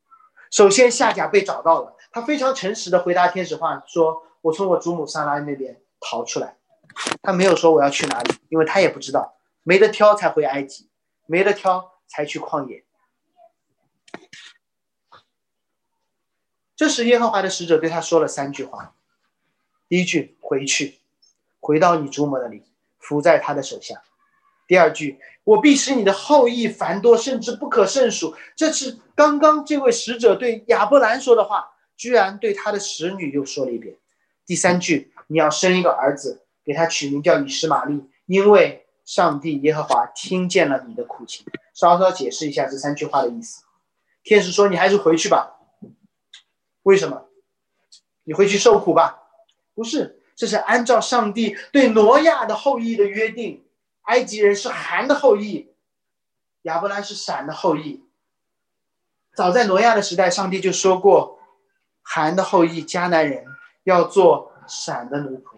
[0.49, 6.55] 首先，夏甲被找到了，他非常诚实的回答天使话，说：“我从我祖母撒拉那边逃出来。”
[7.21, 9.35] 他没有说我要去哪里，因为他也不知道，
[9.65, 10.87] 没得挑才回埃及，
[11.25, 12.85] 没得挑才去旷野。
[16.75, 18.95] 这时，耶和华的使者对他说了三句话：
[19.89, 20.99] 第一句，回去。
[21.59, 22.63] 回到你祖母那里，
[22.99, 24.03] 伏在他的手下。
[24.67, 28.35] 第二句，我必使你的后裔繁多，甚至不可胜数。
[28.55, 33.97] 这是刚刚这位使者对亚伯兰说的话，居然对他的使女又说了一遍。
[34.45, 41.45] 第三句，你要生一个儿子，给他取名叫以实玛利，因为上帝耶和华听见了你的苦情。
[41.73, 43.63] 稍稍解释一下这三句话的意思。
[44.23, 45.55] 天使说：“你还是回去吧。”
[46.83, 47.25] 为什么？
[48.23, 49.21] 你回去受苦吧？
[49.73, 53.61] 不是，这是按照上帝对挪亚的后裔的约定。
[54.03, 55.73] 埃及人是含的后裔，
[56.61, 58.03] 亚伯兰是闪的后裔。
[59.35, 61.39] 早在挪亚的时代，上帝就说过，
[62.03, 63.45] 含的后裔迦南人
[63.83, 65.54] 要做闪的奴仆，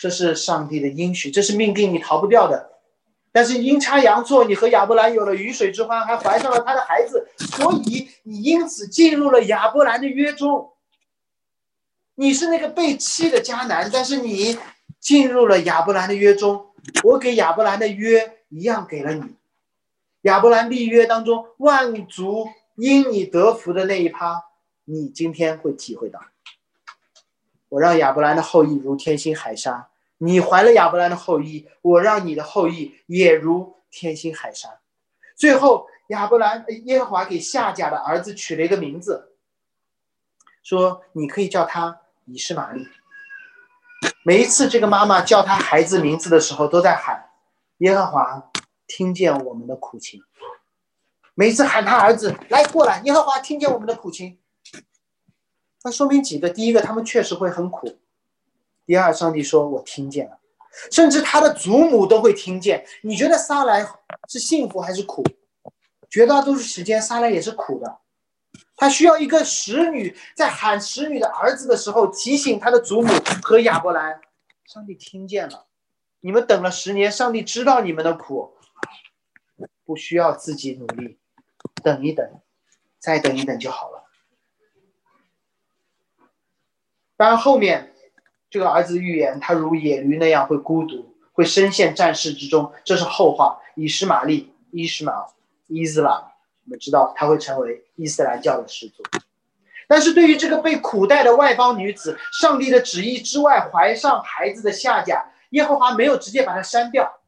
[0.00, 2.70] 这是上帝的应许，这是命定，你逃不掉的。
[3.32, 10.70] 但是阴差阳错，你和亚伯兰有了鱼水之欢，还怀上了他的孩子，所以你因此进入了亚伯兰的约中。
[12.14, 14.58] 你是那个被弃的迦南，但是你
[14.98, 16.66] 进入了亚伯兰的约中。
[17.04, 19.22] 我给亚伯兰的约一样给了你。
[20.22, 24.44] 亚伯兰立约当中，万族因你得福的那一趴，
[24.86, 26.20] 你今天会体会到。
[27.70, 34.68] 我让亚伯兰的后裔如天星海沙，你怀了亚伯兰的后裔，我让你的后裔也如天星海沙。
[35.34, 39.32] 最后，亚伯兰耶和华给夏甲的儿子取了一个名字，
[40.62, 42.02] 说你可以叫他。
[42.26, 42.86] 以是玛利。
[44.22, 47.28] 每一次这个妈妈叫她孩子名字的时候，都在喊
[47.78, 48.50] ：“耶和华
[48.86, 50.22] 听见我们的苦情。”
[51.34, 54.38] 每一次喊他儿子来过来，耶和华听见我们的苦情。
[55.82, 57.88] 那说明几个：第一个，他们确实会很苦；
[58.86, 60.38] 第二，上帝说我听见了，
[60.90, 62.84] 甚至他的祖母都会听见。
[63.02, 63.86] 你觉得撒来
[64.28, 65.24] 是幸福还是苦？
[66.10, 67.98] 绝大多数时间，撒来也是苦的。
[68.76, 73.12] 他需要一个使女在喊使女的儿子的时候提醒他的祖母
[73.42, 74.20] 和亚伯兰。
[74.66, 75.66] 上帝听见了，
[76.20, 78.54] 你们等了十年，上帝知道你们的苦，
[79.84, 81.18] 不需要自己努力，
[81.82, 82.26] 等一等，
[82.98, 83.99] 再等一等就好了。
[87.20, 87.92] 当然，后面
[88.48, 93.58] 这个儿子预言他如野驴那样会孤独，会深陷战事之中，这是后话。
[93.74, 95.26] 以实玛利、伊什玛、
[95.66, 96.14] 伊斯兰。
[96.14, 99.02] 我们知道他会成为伊斯兰教的始祖，
[99.86, 107.20] 但是对于这个被苦待的外邦女子，上帝的旨意之外怀上孩子的下家，耶和华没有直接把它删掉。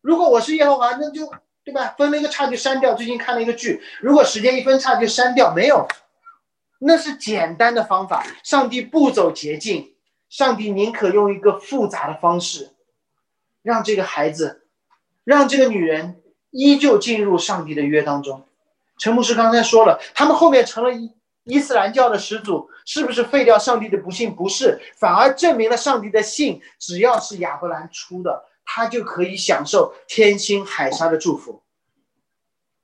[0.00, 1.30] 如果我是耶和华，那就
[1.62, 1.94] 对吧？
[1.98, 2.94] 分了一个叉就删掉。
[2.94, 5.86] 最近看了一个剧，如果时间一分叉就删掉，没有，
[6.86, 8.24] 那是简单的方法。
[8.42, 9.94] 上帝不走捷径，
[10.28, 12.70] 上帝宁可用一个复杂的方式，
[13.62, 14.66] 让这个孩子，
[15.24, 16.20] 让这个女人。
[16.56, 18.46] 依旧进入上帝的约当中。
[18.96, 21.12] 陈牧师刚才说了，他们后面成了伊
[21.42, 24.32] 伊斯兰教的始祖，是不是废掉上帝的不幸？
[24.32, 26.62] 不是，反而证明了上帝的信。
[26.78, 31.60] 只要是亚伯兰出的，他就可以享受天星海沙的祝福。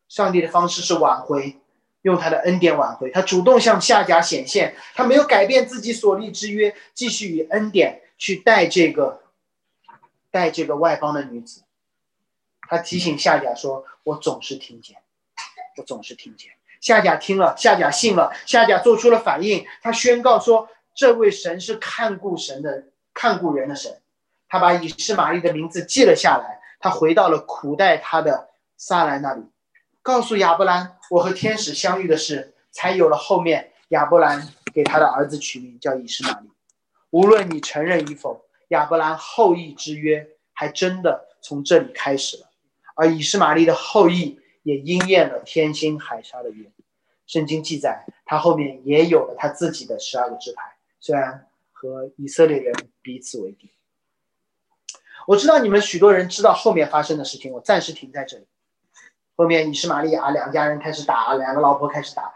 [0.08, 1.59] 上帝的方式是挽回，
[2.02, 3.10] 用他的恩典挽回。
[3.10, 9.22] 他主动向夏甲显现，他没有改变自己所立之约，继续以恩典去带这个
[10.30, 11.62] 带这个外邦的女子。
[12.68, 14.96] 他提醒夏甲说：“我总是听见，
[15.76, 19.66] 我总是听见。”夏甲听了，夏甲信了，夏甲做出了反应。
[19.82, 24.00] 他宣告说：“这位神是看顾神的，看顾人的神。”
[24.48, 26.60] 他把以实玛丽的名字记了下来。
[26.78, 28.48] 他回到了苦待他的
[28.78, 29.42] 撒兰那里，
[30.00, 36.48] 告诉亚伯兰：“我和天使相遇的事。”才有了后面亚伯兰给他的儿子取名叫以实玛利。
[37.10, 42.48] 无论你承认与否，亚伯兰后裔之约还真的从这里开始了。
[42.94, 46.70] 而以实玛利的后裔也应验了天星海沙的约。
[47.26, 53.68] 圣经记载，他后面也有了他自己的十二个支派，虽然和以色列人彼此为敌。
[55.26, 58.46] 我知道你们许多人知道后面发生的事情，我暂时停在这里。
[59.40, 62.34] 后面以实玛利亚两家人开始打，两个老婆开始打。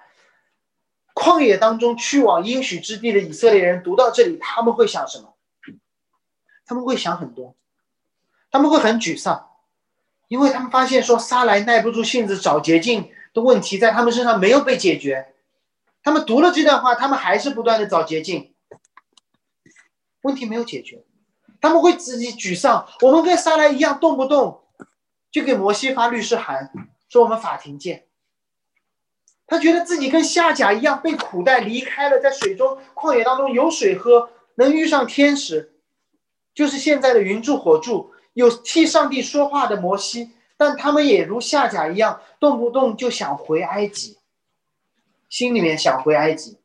[1.14, 5.34] 旷野当中去往应许之地的以色列人读到这里，他们会想什么？
[6.64, 7.54] 他们会想很多，
[8.50, 9.50] 他们会很沮丧。
[10.28, 15.34] 因为他们发现说，撒来耐不住性子找捷径的问题在他们身上没有被解决。
[16.02, 18.54] 他们读了这段话，他们还是不断的找捷径，
[20.22, 21.04] 问题没有解决。
[21.60, 22.88] 他们会自己沮丧。
[23.02, 24.62] 我们跟撒来一样，动不动
[25.30, 26.72] 就给摩西发律师函，
[27.14, 28.06] 说我们法庭见。
[29.46, 35.76] 他觉得自己跟夏甲一样，被苦待，离开了在水中旷野当中有水喝，能遇上天使，
[36.52, 38.10] 就是现在的云柱火柱。
[38.32, 44.18] 有替上帝说话的摩西，但他们也如夏甲一样，动不动就想回埃及，
[45.28, 46.58] 心里面想回埃及。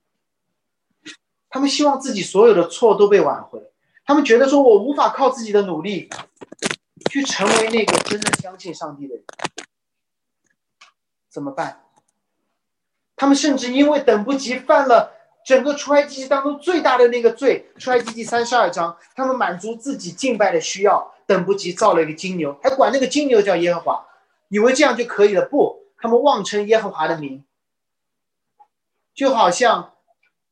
[1.47, 3.61] 他们希望自己所有的错都被挽回，
[4.03, 6.09] 他们觉得说我无法靠自己的努力，
[7.11, 9.23] 去成为那个真正相信上帝的人，
[11.29, 11.83] 怎么办？
[13.15, 15.15] 他们甚至因为等不及犯了。
[15.45, 24.05] 整个出埃及记当中最大的那个罪，出埃及记三十二章，他们满足自己敬拜的需要，等不及造了一个金牛，还管那个金牛叫耶和华，
[24.49, 25.47] 以为这样就可以了。
[25.47, 27.43] 不，他们妄称耶和华的名，
[29.13, 29.95] 就好像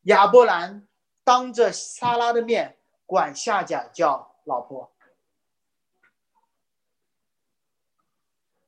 [0.04, 0.88] 亚伯兰
[1.24, 4.92] 当着撒拉的面管夏甲叫老婆。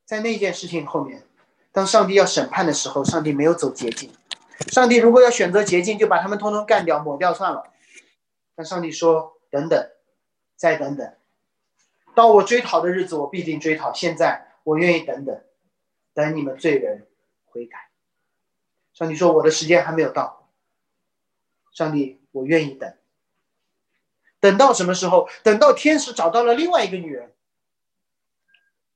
[0.06, 1.26] 在那件事情后面，
[1.72, 4.12] 当上帝要审判的时候，上帝没有走捷径。
[4.68, 7.72] 上帝如果要选择捷径，就把他们通通干掉、抹掉算了。
[8.56, 9.90] 但上帝说：“等等，
[10.56, 11.14] 再等等，
[12.14, 13.94] 到我追讨的日子，我必定追讨。
[13.94, 15.42] 现在我愿意等等，
[16.14, 17.08] 等你们罪人
[17.46, 17.90] 悔改。”
[18.94, 20.50] 上帝说：“我的时间还没有到。”
[21.72, 22.94] 上帝，我愿意等。
[24.42, 25.30] 等到什么时候？
[25.44, 27.34] 等到天使找到了另外一个女人。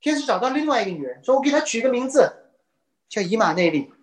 [0.02, 2.43] 天使找到另外一个女人，说：“我给她取一个名字，
[3.14, 3.94] 叫以马内利。”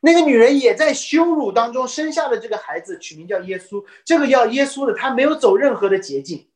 [0.00, 3.82] 那个女人也在羞辱当中生下了这个孩子，取名叫耶稣。
[4.04, 6.46] 这个叫耶稣的，他没有走任何的捷径。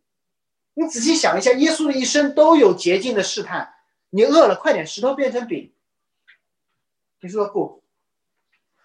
[0.74, 3.72] 你仔细想一下，耶稣的一生都有捷径的试探。
[4.10, 5.72] 你饿了，快点，石头变成饼。
[7.22, 7.82] 你说不？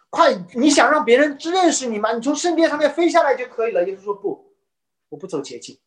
[0.09, 2.13] 快，你想让别人认识你吗？
[2.13, 3.85] 你从圣殿上面飞下来就可以了。
[3.85, 4.53] 耶稣说不，
[5.09, 5.77] 我不走捷径。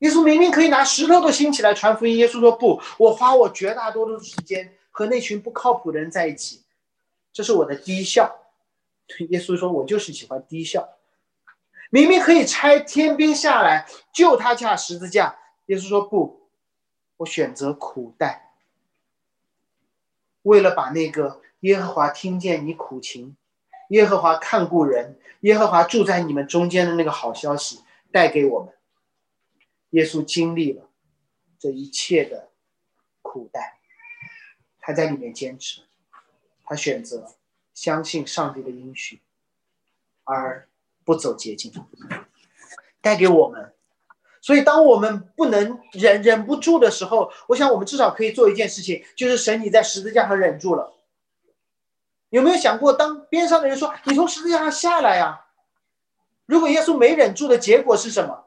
[0.00, 6.64] 耶稣明明可以拿石头都兴起来传福音，耶稣说不，我花我绝大多数时间和那群不靠谱的人在一起。
[7.32, 8.36] 这是我的低效，
[9.28, 10.88] 耶稣说：“我就是喜欢低效。”
[11.88, 16.48] 明明可以拆天兵下来救他下十字架，耶稣说：“不，
[17.18, 18.56] 我选择苦待。
[20.42, 23.36] 为了把那个耶和华听见你苦情，
[23.90, 28.74] 耶和华看顾人，耶和华住在你们中间的那个好消息带给我们。”
[29.90, 30.90] 耶稣经历了
[31.56, 32.48] 这一切的
[33.22, 33.77] 苦待，
[34.88, 35.82] 他在里面坚持。
[36.64, 37.34] 他选择
[37.74, 39.20] 相信上帝的应许，
[40.24, 40.66] 而
[41.04, 41.70] 不走捷径，
[43.02, 43.74] 带给我们。
[44.40, 50.94] 所以，当我们不能忍忍不住的时候，我想我们至少可以做一件事情，就是神你在十字架上忍住了。
[52.30, 55.44] 有没有想过，当边上的人说你从十字架上下来呀？
[56.46, 58.46] 如果耶稣没忍住的结果是什么？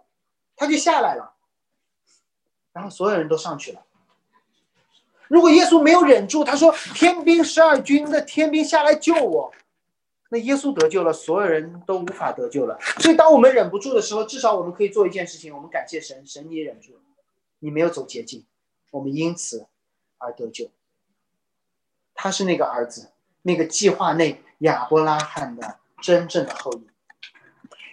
[0.55, 1.35] 他就下来了，
[2.73, 3.85] 然后所有人都上去了。
[5.31, 9.49] 如果耶稣没有忍住，他说：“天兵十二军的天兵下来救我。”
[10.29, 12.77] 那耶稣得救了，所有人都无法得救了。
[12.99, 16.99] 所以，当我们忍不住的时候，至少我们可以做一件事情：我们感谢神，神你忍住，
[17.59, 18.43] 你没有走捷径，
[18.91, 19.67] 我们因此
[20.17, 20.69] 而得救。
[22.13, 23.11] 他是那个儿子，
[23.43, 26.85] 那个计划内亚伯拉罕的真正的后裔。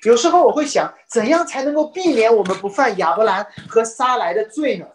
[0.03, 4.89] 有时候我会想，怎样才能够避免我们不犯亚伯兰和撒来的罪呢？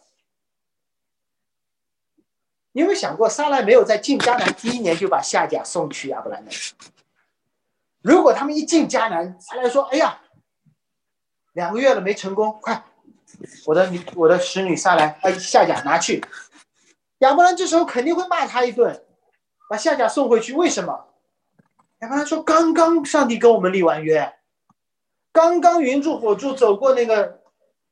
[2.74, 6.58] 你有没有想过，撒来没有在进迦南第一年就把夏甲送去亚伯兰那里？
[8.02, 10.20] 如果他们一进迦南，撒来说：“哎呀，
[11.54, 12.84] 两个月了没成功，快，
[13.68, 16.26] 我的女我的使女撒来，哎，夏甲拿去。”
[17.20, 19.06] 亚伯兰这时候肯定会骂他一顿，
[19.70, 20.54] 把夏甲送回去。
[20.54, 21.10] 为什么？
[22.00, 24.34] 亚伯兰说：“刚刚上帝跟我们立完约，
[25.32, 27.40] 刚刚云柱火柱走过那个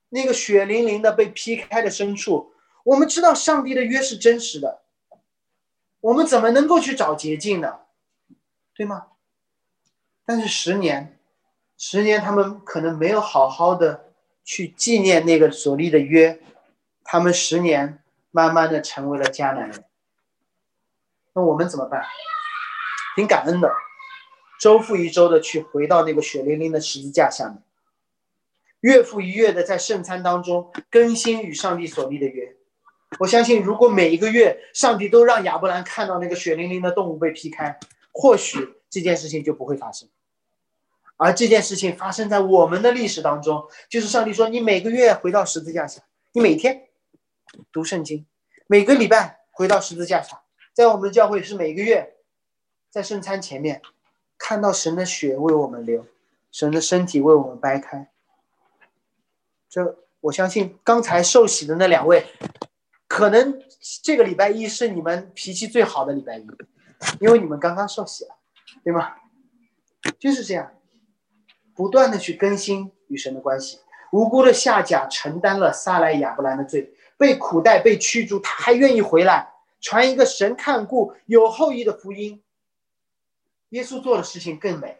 [0.10, 2.51] 那个血淋淋的被劈开的牲畜。”
[2.84, 4.82] 我们知道上帝的约是真实的，
[6.00, 7.82] 我们怎么能够去找捷径呢？
[8.74, 9.08] 对吗？
[10.26, 11.20] 但是十年，
[11.78, 14.14] 十年他们可能没有好好的
[14.44, 16.40] 去纪念那个所立的约，
[17.04, 19.84] 他们十年慢慢的成为了迦南人。
[21.34, 22.04] 那我们怎么办？
[23.16, 23.70] 挺感恩的，
[24.60, 27.62] 周复一周的去回到那个血淋淋的十字架下面，
[28.80, 32.56] 月复一月的在圣餐当中更新与上帝所立的约。
[33.20, 37.78] 我相信，如果每一个月上帝都让亚伯兰看到那个血淋淋的动物被劈开，
[38.12, 40.07] 或许这件事情就不会发生。
[41.18, 46.88] 而这件事情发生在我们的历史当中，就是上帝说：“你每个月回到十字架上，你每天
[47.72, 48.26] 读圣经，
[48.66, 50.39] 每个礼拜回到十字架上。”
[50.74, 52.16] 在我们的教会是每个月
[52.89, 53.82] 在圣餐前面
[54.38, 56.07] 看到神的血为我们流，
[56.51, 58.09] 神的身体为我们掰开。
[59.70, 62.26] 这我相信，刚才受洗的那两位。
[63.12, 63.62] 可能
[64.01, 66.47] 这个礼拜一是你们脾气最好的礼拜一，
[67.20, 68.30] 因为你们刚刚受洗了，
[68.86, 69.16] 对吗？
[70.18, 70.72] 就是这样，
[71.76, 73.80] 不断的去更新与神的关系。
[74.14, 79.51] 无辜的夏甲承担了撒来亚伯兰的罪，被苦待、被驱逐，他还愿意回来
[79.82, 82.41] 传一个神看顾、有后裔的福音。
[83.72, 84.97] 耶稣做的事情更美，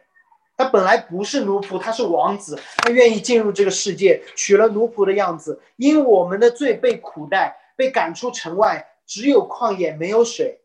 [0.58, 7.56] 他本来不是奴仆，他是王子，他愿意进入这个世界，取了奴仆的样子，因我们的罪被苦待。
[7.76, 10.60] 被赶出城外，只有旷野没有水。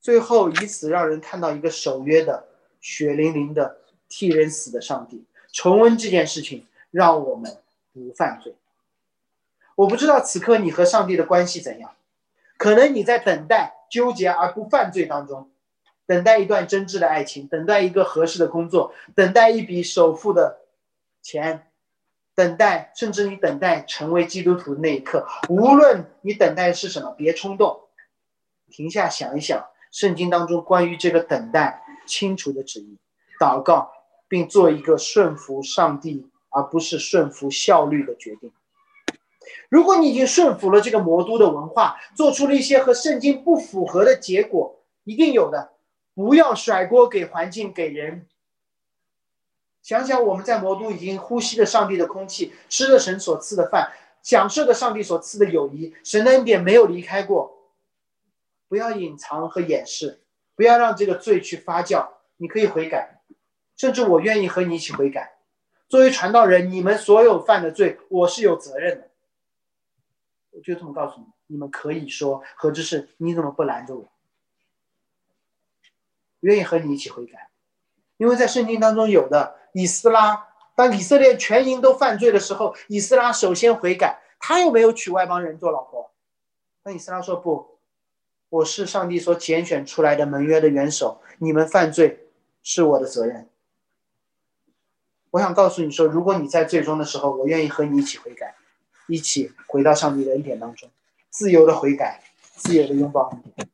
[0.00, 2.46] 最后以此让人看到一个守约的、
[2.80, 5.24] 血淋淋的替人死的上帝。
[5.52, 7.58] 重温这件事情，让我们
[7.92, 8.54] 不犯罪。
[9.74, 11.94] 我不知道此刻你和上帝的关系怎样，
[12.56, 15.50] 可能你在等待、纠结而不犯罪当中，
[16.04, 20.60] 等待一段真挚的爱情，等待一个合适的工作，等待一笔首付的
[21.22, 21.67] 钱，
[22.38, 27.80] 等待，甚至你等待成为基督徒的那一刻，无论你等待的是什么，别冲动，
[28.70, 32.96] 停下想一想，圣经当中关于这个等待清楚的旨意，
[33.40, 33.90] 祷告，
[34.28, 38.52] 并做一个顺服上帝而不是顺服效率的决定。
[39.68, 45.72] 如果你已经顺服了这个魔都的文化，做出了一些和圣经不符合的结果，一定有的。
[46.14, 48.28] 不要甩锅给环境、给人。
[49.88, 53.90] 想想我们在魔都已经呼吸了上帝的空气，吃了神所赐的饭，
[54.22, 57.70] 享受了上帝所赐的友谊，神的恩典没有离开过。
[58.68, 60.20] 不要隐藏和掩饰，
[60.54, 62.06] 不要让这个罪去发酵。
[62.36, 63.22] 你可以悔改，
[63.78, 65.38] 甚至我愿意和你一起悔改。
[65.88, 69.08] 作为传道人，你们所有犯的罪，我是有责任的。
[70.50, 74.06] 我就这么告诉你，你们可以说何志是，你怎么不拦着我？
[76.40, 77.48] 愿意和你一起悔改，
[78.18, 86.10] 因为在圣经当中有的以斯拉，当以色列全营都犯罪的时候，以斯拉首先悔改，他又没有娶外邦人做老婆。
[86.84, 87.78] 那以斯拉说：“不，
[88.48, 92.28] 我是上帝所拣选出来的盟约的元首，你们犯罪
[92.62, 93.48] 是我的责任。”
[95.32, 98.54] 我想告诉你说，如果你在最终的时候，我愿意和你一起悔改。
[99.10, 100.90] 一起回到上帝的恩典当中，
[101.30, 103.66] 自由的悔改，自由的拥抱恩典。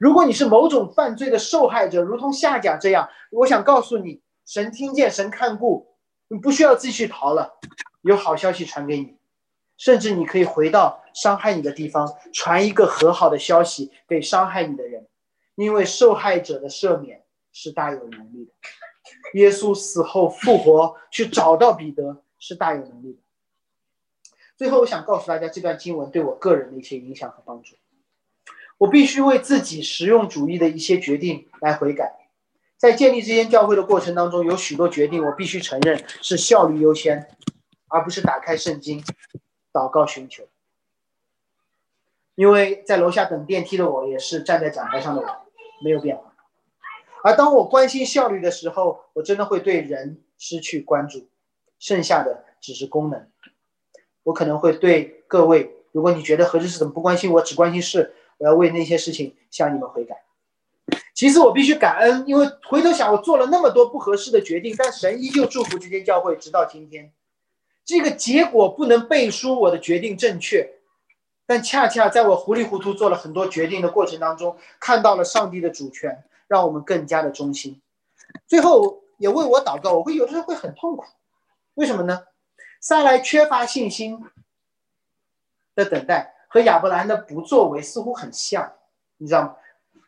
[0.00, 5.96] 如果你是某种犯罪的受害者，如同夏甲这样，我想告诉你，神听见，神看顾，
[6.28, 7.58] 你不需要继续逃了。
[8.02, 9.16] 有好消息传给你，
[9.76, 15.06] 甚至你可以回到伤害你的地方，传一个和好的消息给伤害你的人，
[15.54, 18.52] 因为受害者的赦免是大有能力的。
[19.34, 23.18] 耶稣死后复活，去找到彼得是大有能力的。
[24.56, 27.76] 最后，我想告诉大家，这段经文对我个人的一些影响和帮助。
[28.78, 32.21] 我必须为自己实用主义的一些决定来悔改。
[32.82, 37.28] 在建立这间教会的过程当中，有许多决定，我必须承认是效率优先，
[37.86, 39.00] 而不是打开圣经
[39.72, 40.42] 祷告寻求。
[42.34, 45.28] 因为在楼下等电梯的我，也是站在讲台上的我，
[45.84, 46.34] 没有变化。
[47.22, 51.28] 而当我关心效率的时候，我真的会对人失去关注，
[51.78, 53.28] 剩下的只是功能。
[54.24, 60.24] 我可能会对各位，如果你觉得何志是怎么不关心我，只关心事，我要为那些事情向你们悔改。
[61.14, 67.12] 其次，我必须感恩，因为回头想，我做了那么多不合适的决定，但神依旧祝福这间教会，直到今天。
[67.84, 70.68] 这个结果不能背书我的决定正确，
[71.46, 77.80] 但恰恰在我糊里糊涂做了很多决定的过程当中，看到了上帝的主权，让我们更加的忠心。
[78.46, 81.04] 最后也为我祷告，我会有的时候会很痛苦，
[81.74, 82.24] 为什么呢？
[82.80, 84.24] 撒来缺乏信心
[85.74, 88.72] 的等待，和亚伯兰的不作为似乎很像，
[89.18, 89.56] 你知道吗？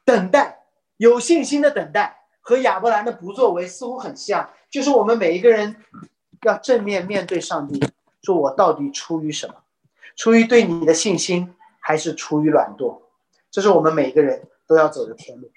[0.05, 0.64] 等待
[0.97, 5.77] 有信心的等待和亚伯兰的不作为似乎很像，就是我们每一个人
[6.43, 7.81] 要正面面对上帝，
[8.23, 9.55] 说我到底出于什么？
[10.17, 13.03] 出于对你的信心，还是出于懒惰？
[13.51, 15.51] 这是我们每一个人都要走的天路。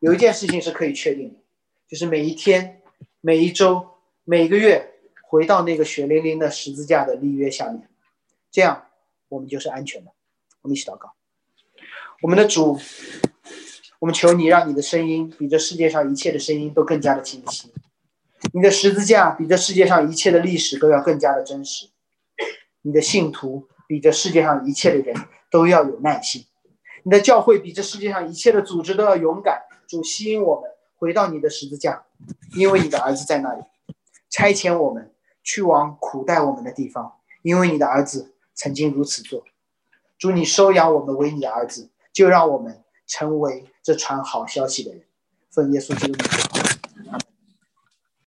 [0.00, 1.40] 有一件事情是可以确定的，
[1.88, 2.82] 就是每一天、
[3.20, 3.88] 每一周、
[4.24, 4.88] 每个月。
[5.22, 7.88] 回到那个血淋淋的十字架的立约下面，
[8.50, 8.88] 这样
[9.28, 10.10] 我们就是安全的。
[10.60, 11.12] 我们一起祷告，
[12.20, 12.76] 我们的主，
[14.00, 17.72] 我们求你让你的声音比这世界上一切的声音都更加的清晰，
[18.52, 21.86] 你的十字架比这世界上一切的历史都要更加的真实，
[22.82, 25.14] 你的信徒比这世界上一切的人
[25.50, 26.46] 都要有耐心，
[27.04, 29.62] 你的教会比这世界上一切的组织都要勇敢。
[29.86, 32.04] 主吸引我们回到你的十字架，
[32.56, 33.62] 因为你的儿子在那里，
[34.28, 35.12] 差遣我们。
[35.42, 39.42] 去往苦待我们的地方，因为你的儿子曾经如此做。
[40.18, 45.02] 祝你收养我们为你的儿子，就让我们成为这传好消息的人。
[45.50, 46.49] 奉耶稣基督的名。